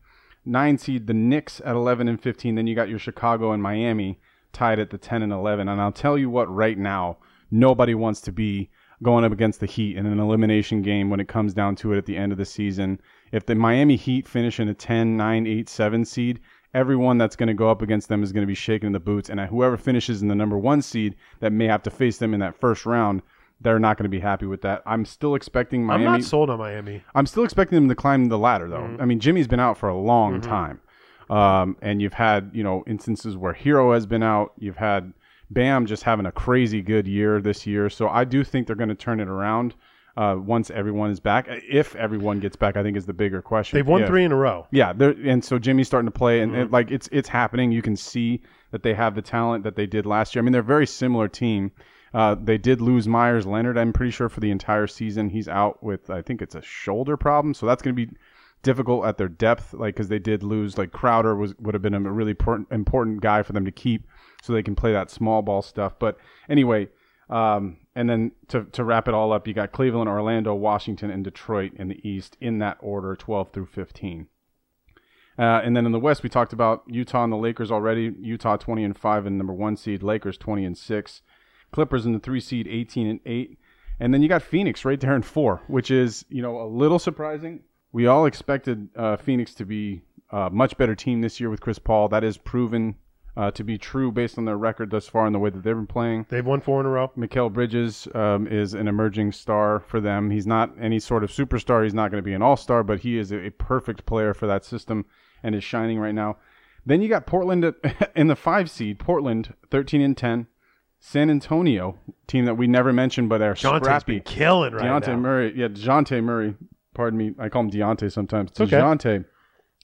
[0.46, 2.56] Nine seed, the Knicks at 11 and 15.
[2.56, 4.20] Then you got your Chicago and Miami
[4.52, 5.68] tied at the 10 and 11.
[5.68, 7.18] And I'll tell you what, right now,
[7.50, 8.70] nobody wants to be
[9.04, 11.98] going up against the Heat in an elimination game when it comes down to it
[11.98, 13.00] at the end of the season.
[13.32, 16.40] If the Miami Heat finish in a 10, 9, 8, 7 seed,
[16.74, 19.00] everyone that's going to go up against them is going to be shaking in the
[19.00, 19.30] boots.
[19.30, 22.40] And whoever finishes in the number one seed that may have to face them in
[22.40, 23.22] that first round,
[23.62, 24.82] they're not going to be happy with that.
[24.86, 26.06] I'm still expecting Miami.
[26.06, 27.04] I'm not sold on Miami.
[27.16, 28.98] I'm still expecting them to climb the ladder, though.
[29.00, 30.82] I mean, Jimmy's been out for a long time,
[31.30, 34.54] um, and you've had you know instances where Herro has been out.
[34.58, 35.14] You've had
[35.50, 37.90] Bam just having a crazy good year this year.
[37.90, 39.76] So I do think they're going to turn it around
[40.16, 41.48] uh, once everyone is back.
[41.50, 43.78] If everyone gets back, I think is the bigger question.
[43.78, 44.68] They've won three in a row.
[44.72, 47.72] Yeah, and so Jimmy's starting to play, and, and, like it's it's happening.
[47.72, 48.42] You can see
[48.72, 50.42] that they have the talent that they did last year.
[50.42, 51.72] I mean, they're a very similar team.
[52.14, 53.78] Uh, they did lose Meyers Leonard.
[53.78, 57.18] I'm pretty sure for the entire season he's out with I think it's a shoulder
[57.18, 57.56] problem.
[57.56, 58.12] So that's going to be
[58.62, 61.96] difficult at their depth, like because they did lose like Crowder was would have been
[61.96, 64.08] a really important important guy for them to keep,
[64.44, 65.98] so they can play that small ball stuff.
[65.98, 66.18] But
[66.50, 66.90] anyway.
[67.30, 71.24] Um, and then to, to wrap it all up, you got Cleveland, Orlando, Washington, and
[71.24, 74.28] Detroit in the East in that order, 12 through 15.
[75.38, 78.14] Uh, and then in the West, we talked about Utah and the Lakers already.
[78.20, 80.04] Utah 20 and 5 and number one seed.
[80.04, 81.22] Lakers 20 and 6.
[81.72, 83.58] Clippers in the three seed 18 and 8.
[84.00, 87.00] And then you got Phoenix right there in four, which is, you know, a little
[87.00, 87.62] surprising.
[87.92, 91.80] We all expected uh, Phoenix to be a much better team this year with Chris
[91.80, 92.10] Paul.
[92.10, 92.96] That is proven
[93.36, 95.76] uh, to be true based on their record thus far and the way that they've
[95.76, 96.26] been playing.
[96.30, 97.12] They've won four in a row.
[97.18, 100.30] Mikal Bridges um, is an emerging star for them.
[100.30, 101.84] He's not any sort of superstar.
[101.84, 104.34] He's not going to be an all star, but he is a, a perfect player
[104.34, 105.06] for that system
[105.42, 106.38] and is shining right now.
[106.86, 109.00] Then you got Portland at, in the five seed.
[109.00, 110.48] Portland, 13 and 10.
[111.06, 114.20] San Antonio, team that we never mentioned, but are Jonte's scrappy.
[114.20, 115.18] been killing right Deontay now.
[115.18, 116.56] Murray, yeah, Dejounte Murray.
[116.94, 118.52] Pardon me, I call him Deontay sometimes.
[118.58, 118.78] okay.
[118.78, 119.26] Dejounte,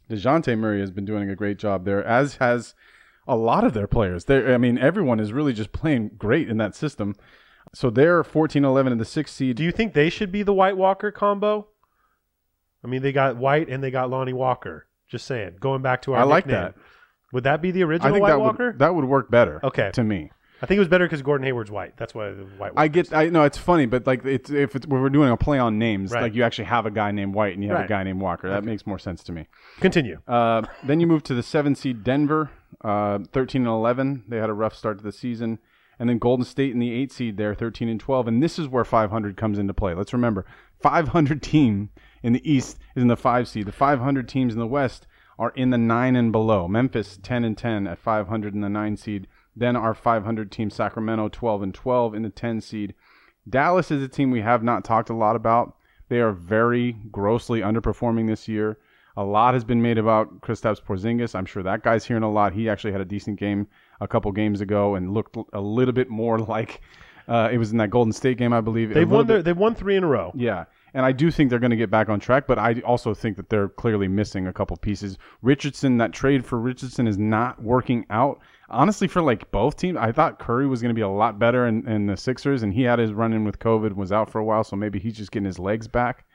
[0.10, 2.74] Dejounte Murray has been doing a great job there, as has
[3.30, 4.26] a lot of their players.
[4.26, 7.16] They, I mean, everyone is really just playing great in that system.
[7.74, 9.56] So they're 14-11 in the sixth seed.
[9.56, 11.68] Do you think they should be the White Walker combo?
[12.84, 14.88] I mean, they got White and they got Lonnie Walker.
[15.08, 15.58] Just saying.
[15.60, 16.64] Going back to our I like nickname.
[16.64, 16.76] that.
[17.32, 18.68] Would that be the original I think White that Walker?
[18.68, 19.60] would that would work better.
[19.64, 19.92] Okay.
[19.94, 20.32] to me.
[20.62, 21.96] I think it was better because Gordon Hayward's white.
[21.98, 22.74] That's why the White.
[22.76, 23.14] I get.
[23.14, 26.12] I know it's funny, but like it's if it's, we're doing a play on names,
[26.12, 26.24] Right.
[26.24, 27.86] like you actually have a guy named White and you have Right.
[27.86, 28.50] a guy named Walker.
[28.50, 29.48] That makes more sense to me.
[29.80, 30.20] Continue.
[30.28, 32.50] Uh, then you move to the seven seed Denver,
[32.84, 34.24] uh, 13 and 11.
[34.28, 35.60] They had a rough start to the season.
[35.98, 38.26] And then Golden State in the eight seed there, 13 and 12.
[38.28, 39.94] And this is where 500 comes into play.
[39.94, 40.46] Let's remember
[40.82, 41.90] 500 team
[42.24, 43.66] in the East is in the five seed.
[43.66, 45.08] The 500 teams in the West
[45.38, 46.68] are in the nine and below.
[46.70, 49.28] Memphis 10 and 10 at 500 in the nine seed.
[49.60, 52.94] Then our 500 team Sacramento 12 and 12 in the 10 seed.
[53.48, 55.76] Dallas is a team we have not talked a lot about.
[56.08, 58.78] They are very grossly underperforming this year.
[59.18, 61.36] A lot has been made about Kristaps Porzingis.
[61.36, 62.54] I'm sure that guy's hearing a lot.
[62.54, 63.68] He actually had a decent game
[64.00, 66.82] a couple games ago and looked a little bit more like
[67.28, 68.94] uh, it was in that Golden State game, I believe.
[68.94, 69.28] They've won.
[69.28, 70.32] Their, they've won three in a row.
[70.36, 73.14] yeah, and I do think they're going to get back on track, but I also
[73.14, 75.18] think that they're clearly missing a couple pieces.
[75.42, 78.40] Richardson, that trade for Richardson is not working out.
[78.70, 81.68] Honestly, for like both teams, I thought Curry was going to be a lot better
[81.68, 84.40] in, in the Sixers, and he had his run in with COVID, was out for
[84.40, 86.26] a while, so maybe he's just getting his legs back.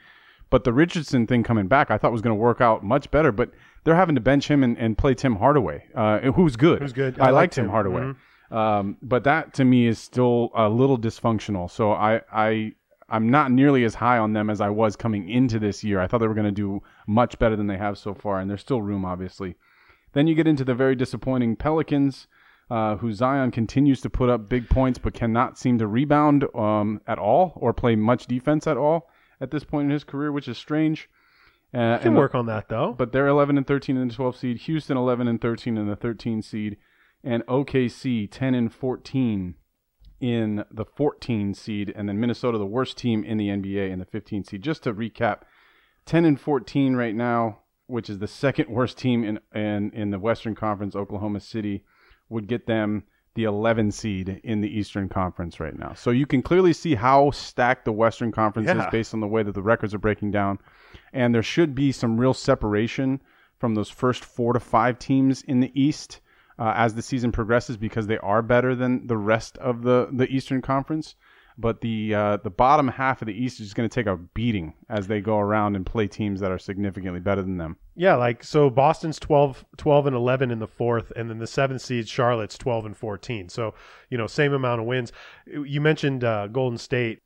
[0.51, 3.33] But the Richardson thing coming back, I thought was going to work out much better,
[3.33, 3.51] but
[3.85, 6.81] they're having to bench him and, and play Tim Hardaway, uh, who's good.
[6.81, 7.19] Who's good.
[7.21, 7.69] I, I like Tim.
[7.69, 8.15] Hardaway.
[8.51, 11.71] Um, but that to me is still a little dysfunctional.
[11.71, 12.73] So I, I,
[13.09, 16.01] I'm not nearly as high on them as I was coming into this year.
[16.01, 18.49] I thought they were going to do much better than they have so far, and
[18.49, 19.57] there's still room, obviously.
[20.15, 22.27] Then you get into the very disappointing Pelicans,
[22.71, 27.01] uh, who Zion continues to put up big points, but cannot seem to rebound um,
[27.07, 29.11] at all or play much defense at all
[29.41, 31.11] at this point in his career, which is strange.
[31.75, 32.93] Uh, Can and- work on that though.
[32.97, 34.57] but they're 11 and 13 in the 12 seed.
[34.59, 36.77] Houston 11 and 13 in the 13 seed,
[37.25, 39.57] and OKC 10 and 14
[40.21, 44.05] in the 14 seed, and then Minnesota the worst team in the NBA in the
[44.05, 44.63] 15 seed.
[44.63, 45.41] Just to recap,
[46.07, 50.19] 10 and 14 right now, which is the second worst team in in, in the
[50.19, 50.97] Western Conference.
[50.97, 51.85] Oklahoma City
[52.29, 53.05] would get them
[53.35, 55.93] the 11 seed in the Eastern Conference right now.
[55.95, 59.43] So you can clearly see how stacked the Western Conference is based on the way
[59.43, 60.61] that the records are breaking down.
[61.13, 63.21] And there should be some real separation
[63.59, 66.21] from those first four to five teams in the East
[66.59, 70.29] uh, as the season progresses because they are better than the rest of the, the
[70.29, 71.17] Eastern Conference.
[71.57, 74.75] But the uh, the bottom half of the East is going to take a beating
[74.89, 77.77] as they go around and play teams that are significantly better than them.
[77.95, 81.83] Yeah, like so Boston's 12, 12 and 11 in the fourth, and then the seventh
[81.83, 83.49] seed, Charlotte's 12 and 14.
[83.49, 83.75] So,
[84.11, 85.13] you know, same amount of wins.
[85.47, 87.21] You mentioned uh, Golden State.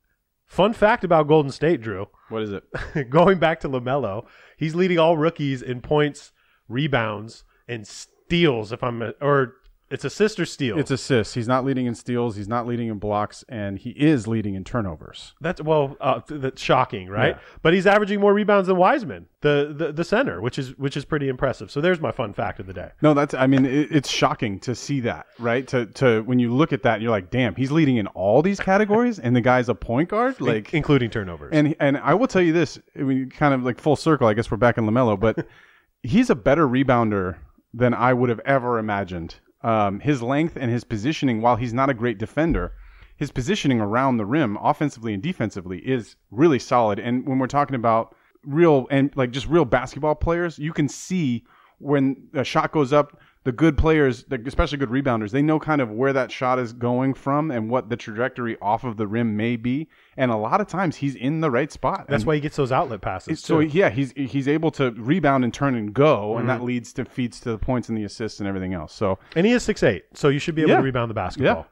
[0.45, 2.07] Fun fact about Golden State, Drew.
[2.29, 3.09] What is it?
[3.09, 4.25] Going back to LaMelo,
[4.57, 6.31] he's leading all rookies in points,
[6.67, 9.55] rebounds, and steals, if I'm, or
[9.89, 10.77] it's a sister steal.
[10.77, 11.33] It's assists.
[11.33, 12.35] He's not leading in steals.
[12.35, 15.33] He's not leading in blocks, and he is leading in turnovers.
[15.41, 17.35] That's well, uh, that's shocking, right?
[17.35, 17.41] Yeah.
[17.63, 21.05] But he's averaging more rebounds than Wiseman, the, the the center, which is which is
[21.05, 21.71] pretty impressive.
[21.71, 22.91] So there's my fun fact of the day.
[23.01, 23.33] No, that's.
[23.33, 25.67] I mean, it, it's shocking to see that, right?
[25.69, 28.59] To to when you look at that, you're like, damn, he's leading in all these
[28.59, 30.73] categories, and the guy's a point guard, like.
[30.73, 31.49] including turnovers.
[31.51, 34.27] and and I will tell you this, I mean, kind of like full circle.
[34.27, 35.47] I guess we're back in LaMelo, but
[36.03, 37.37] he's a better rebounder
[37.73, 39.35] than I would have ever imagined.
[39.61, 42.73] Um, his length and his positioning, while he's not a great defender,
[43.17, 46.99] his positioning around the rim, offensively and defensively, is really solid.
[46.99, 51.43] And when we're talking about real and like just real basketball players, you can see
[51.79, 55.89] when a shot goes up, the good players, especially good rebounders, they know kind of
[55.89, 59.55] where that shot is going from and what the trajectory off of the rim may
[59.55, 59.87] be.
[60.17, 62.05] And a lot of times he's in the right spot.
[62.09, 63.39] that's And why he gets those outlet passes.
[63.39, 63.67] so too.
[63.67, 63.77] Mm-hmm.
[63.77, 67.39] yeah, he's he's able to rebound and turn and go, and that leads to feeds
[67.41, 68.93] to the points and the assists and everything else.
[68.93, 70.77] So and he is six eight, so you should be able Yeah.
[70.77, 71.67] to rebound the basketball.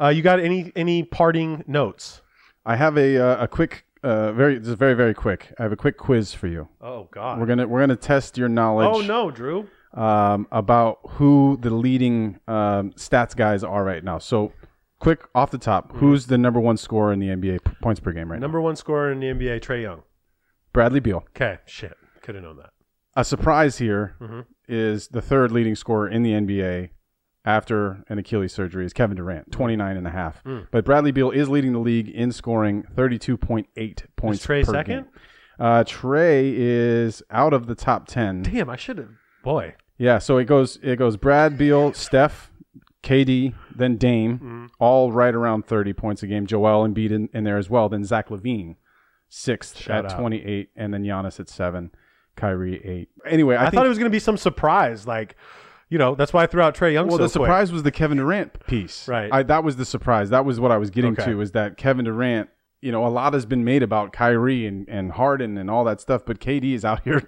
[0.00, 2.22] Uh, you got any any parting notes?
[2.64, 5.52] I have a uh, a quick, uh, very this is very very quick.
[5.58, 6.68] I have a quick quiz for you.
[6.80, 7.40] Oh God!
[7.40, 8.88] We're gonna we're gonna test your knowledge.
[8.88, 9.66] oh no, Drew.
[9.94, 14.18] Um, about who the leading um, stats guys are right now.
[14.18, 14.52] So,
[15.00, 18.12] quick off the top, who's the number one scorer in the NBA p- points per
[18.12, 18.44] game right now?
[18.44, 19.96] Number one scorer in the NBA, Trae Young.
[19.98, 20.04] now?
[20.74, 21.24] Bradley Beal.
[21.30, 22.70] Okay, shit, could have known that.
[23.16, 24.14] A surprise here
[24.68, 25.14] is Mm-hmm.
[25.16, 26.90] the third leading scorer in the NBA
[27.46, 30.44] after an Achilles surgery is Kevin Durant, 29 and a half.
[30.44, 30.66] Mm.
[30.70, 35.04] But Bradley Beal is leading the league in scoring 32.8 points Trae per second?
[35.04, 35.06] game.
[35.58, 38.42] Uh, Trae is out of the top 10.
[38.42, 39.08] Damn, I should have.
[39.48, 42.50] Boy, Yeah, so it goes it goes Brad Beal, Steph,
[43.02, 44.66] KD, then Dame, Mm-hmm.
[44.78, 46.46] all right around thirty points a game.
[46.46, 47.88] Joel Embiid in, in there as well.
[47.88, 48.76] Then Zach LaVine,
[49.28, 50.18] sixth Shout at out.
[50.18, 51.92] twenty eight, and then Giannis at seven,
[52.36, 53.08] Kyrie eight.
[53.26, 55.34] Anyway, I, I, thought it was going to be some surprise, like,
[55.88, 57.06] you know, that's why I threw out Trae Young.
[57.08, 57.46] well so the quick.
[57.46, 59.08] surprise was the Kevin Durant piece.
[59.08, 59.30] Right.
[59.32, 60.28] I, that was the surprise.
[60.30, 61.24] That was what I was getting Okay.
[61.32, 61.40] to.
[61.40, 62.50] Is that Kevin Durant?
[62.80, 66.00] You know, a lot has been made about Kyrie and, and Harden and all that
[66.00, 67.22] stuff, but KD is out here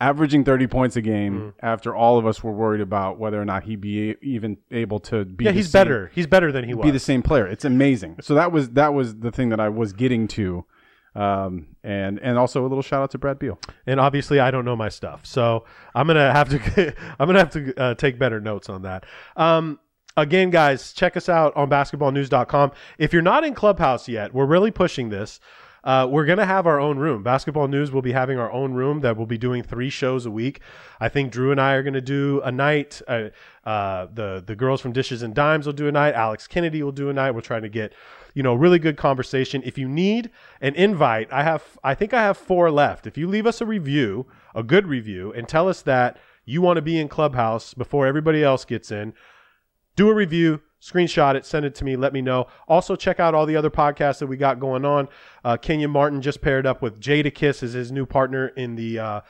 [0.00, 1.48] averaging 30 points a game Mm-hmm.
[1.66, 5.24] after all of us were worried about whether or not he'd be even able to
[5.24, 6.10] be Yeah, the he's same- better.
[6.14, 6.84] He's better than he was.
[6.84, 7.46] be the same player.
[7.46, 8.16] It's amazing.
[8.20, 10.64] So that was that was the thing that I was getting to,
[11.14, 13.58] um, and and also a little shout out to Brad Beal.
[13.86, 15.64] and obviously I don't know my stuff, so
[15.94, 19.04] I'm gonna have to I'm gonna have to uh, take better notes on that.
[19.36, 19.78] Um,
[20.16, 22.72] again, guys, check us out on basketballnews.com.
[22.98, 25.40] If you're not in Clubhouse yet, we're really pushing this.
[25.84, 27.22] Uh, we're gonna have our own room.
[27.22, 30.30] Basketball News will be having our own room that we'll be doing three shows a
[30.30, 30.60] week.
[30.98, 33.02] I think Drew and I are gonna do a night.
[33.06, 33.28] Uh,
[33.64, 36.14] uh, the the girls from Dishes and Dimes will do a night.
[36.14, 37.32] Alex Kennedy will do a night.
[37.32, 37.92] We're trying to get
[38.32, 39.62] you know really good conversation.
[39.64, 40.30] If you need
[40.62, 43.06] an invite, I have I think I have four left.
[43.06, 46.16] If you leave us a review, a good review, and tell us that
[46.46, 49.12] you want to be in Clubhouse before everybody else gets in,
[49.96, 52.46] do a review, screenshot it, send it to me, let me know.
[52.68, 55.08] Also, check out all the other podcasts that we got going on.
[55.42, 59.20] Uh, Kenyon Martin just paired up with Jadakiss as his new partner in the uh,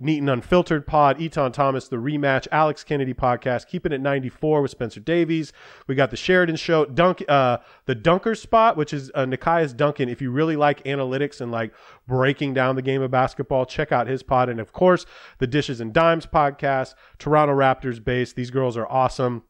[0.00, 1.18] Neat and Unfiltered pod.
[1.18, 5.52] Etan Thomas, the rematch, Alex Kennedy podcast, keeping it 94 with Spencer Davies.
[5.86, 10.08] We got the Sheridan Show, Dunk, uh, the Dunker Spot, which is uh, Nekias Duncan.
[10.08, 11.72] If you really like analytics and like
[12.08, 14.48] breaking down the game of basketball, check out his pod.
[14.48, 15.06] And of course,
[15.38, 18.32] the Dishes and Dimes podcast, Toronto Raptors base.
[18.32, 19.44] These girls are awesome.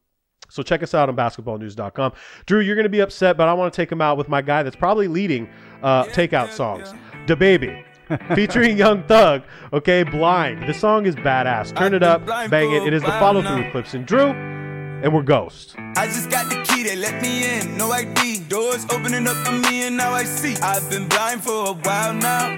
[0.54, 2.12] So check us out on basketballnews.com.
[2.46, 4.40] Drew, you're going to be upset, but I want to take him out with my
[4.40, 5.48] guy that's probably leading
[5.82, 6.94] uh, takeout songs,
[7.26, 7.84] DaBaby,
[8.36, 9.42] featuring Young Thug.
[9.72, 10.68] Okay, Blind.
[10.68, 11.76] The song is badass.
[11.76, 12.86] Turn it up, bang it.
[12.86, 15.74] It is the follow through with Clipps and Drew, and we're Ghost.
[15.96, 18.44] I just got the key, they let me in, no ID.
[18.48, 20.54] Doors opening up for me, and now I see.
[20.62, 22.54] I've been blind for a while now.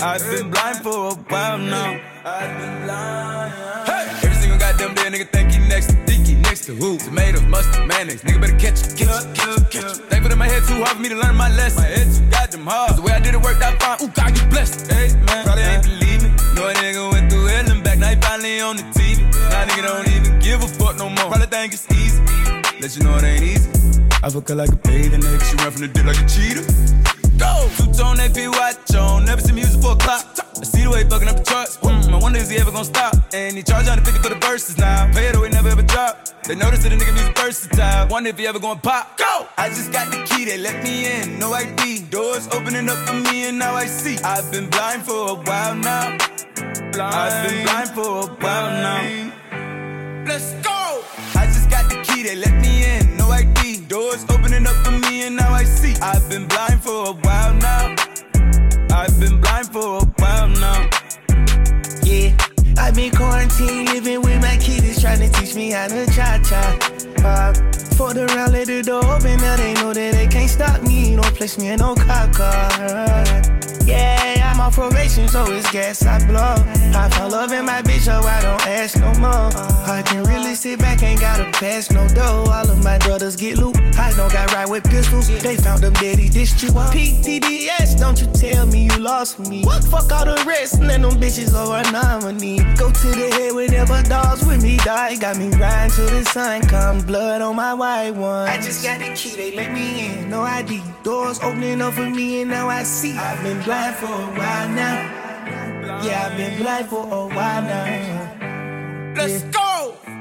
[0.00, 2.00] I've been blind for a while now.
[2.24, 3.52] I've been blind.
[3.86, 4.26] Hey!
[4.26, 6.23] Every single goddamn day, nigga think he next to Dicky,
[6.62, 6.98] to who?
[6.98, 8.22] Tomatoes, mustard, mayonnaise.
[8.22, 10.10] Nigga better catch it, catch it, catch it, catch it.
[10.10, 11.82] Thankful that my head too hard for me to learn my lesson.
[11.82, 12.88] My head too goddamn hard.
[12.90, 13.98] 'Cause the way I did it worked out fine.
[14.02, 14.90] Ooh, God, you blessed.
[14.92, 16.30] Hey, man, probably ain't believe me.
[16.54, 19.22] No a nigga went through hell and back, now he finally on the TV.
[19.50, 21.28] Now nigga don't even give a fuck no more.
[21.30, 22.20] Probably think it's easy.
[22.80, 23.70] Let you know it ain't easy.
[24.22, 25.42] I fuck her like a bathing nigga.
[25.48, 26.64] She run from the dick like a cheetah.
[27.38, 27.68] go.
[27.76, 30.43] Two tone AP watch on, never seen music for a clock.
[30.94, 31.76] I see the way he fucking up the charts.
[31.78, 33.14] Mm, I wonder is he ever gonna stop?
[33.32, 35.10] And he charge 150 for the verses now.
[35.12, 36.28] Pay it away, never ever drop.
[36.44, 38.08] They notice that the nigga music versatile.
[38.08, 39.18] Wonder if he ever gonna pop.
[39.18, 39.46] Go!
[39.56, 42.02] I just got the key, they let me in, no ID.
[42.10, 44.18] Doors opening up for me, and now I see.
[44.18, 46.16] I've been blind for a while now.
[46.92, 47.14] Blind.
[47.14, 50.24] I've been blind for a while now.
[50.26, 51.02] Let's go!
[51.34, 53.86] I just got the key, they let me in, no ID.
[53.88, 55.94] Doors opening up for me, and now I see.
[56.00, 58.13] I've been blind for a while now.
[58.94, 60.88] I've been blind for a while now.
[62.04, 62.36] Yeah,
[62.78, 66.94] I've been quarantined, living with my kids, trying to teach me how to cha cha.
[67.96, 71.14] Fought around, let the door open, now they know that they can't stop me.
[71.14, 73.44] Don't place me in no car car.
[73.84, 76.56] Yeah, I'm on probation, so it's gas I blow.
[76.98, 79.50] I found love in my bitch, so I don't ask no more.
[79.86, 82.50] I can really sit back, ain't gotta pass no dough.
[82.50, 83.76] All of my brothers get loot.
[83.98, 85.28] I don't got right with pistols.
[85.28, 86.70] They found them dead, he dissed you.
[86.70, 89.64] PTDS, don't you tell me you lost me.
[89.64, 92.58] What fuck all the rest, and then them bitches are a nominee.
[92.76, 95.16] Go to the head whenever dogs with me die.
[95.16, 98.48] Got me riding till the sun come, blood on my white ones.
[98.48, 100.80] I just got the key, they let me in, no ID.
[101.02, 103.14] Doors opening up for me, and now I see.
[103.16, 104.96] I've been blind for a while now.
[106.04, 109.14] Yeah, I've been blind for a while now.
[109.18, 109.70] Let's go!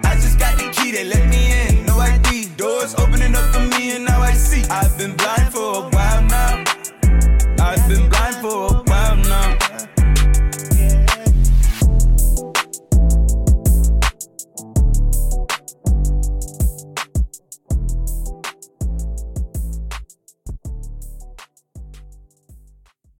[0.10, 2.50] I just got the key, they let me in, no ID.
[2.58, 4.64] Doors opening up for me, and now I see.
[4.70, 6.64] I've been blind for a while now.
[7.68, 8.83] I've been blind for a while.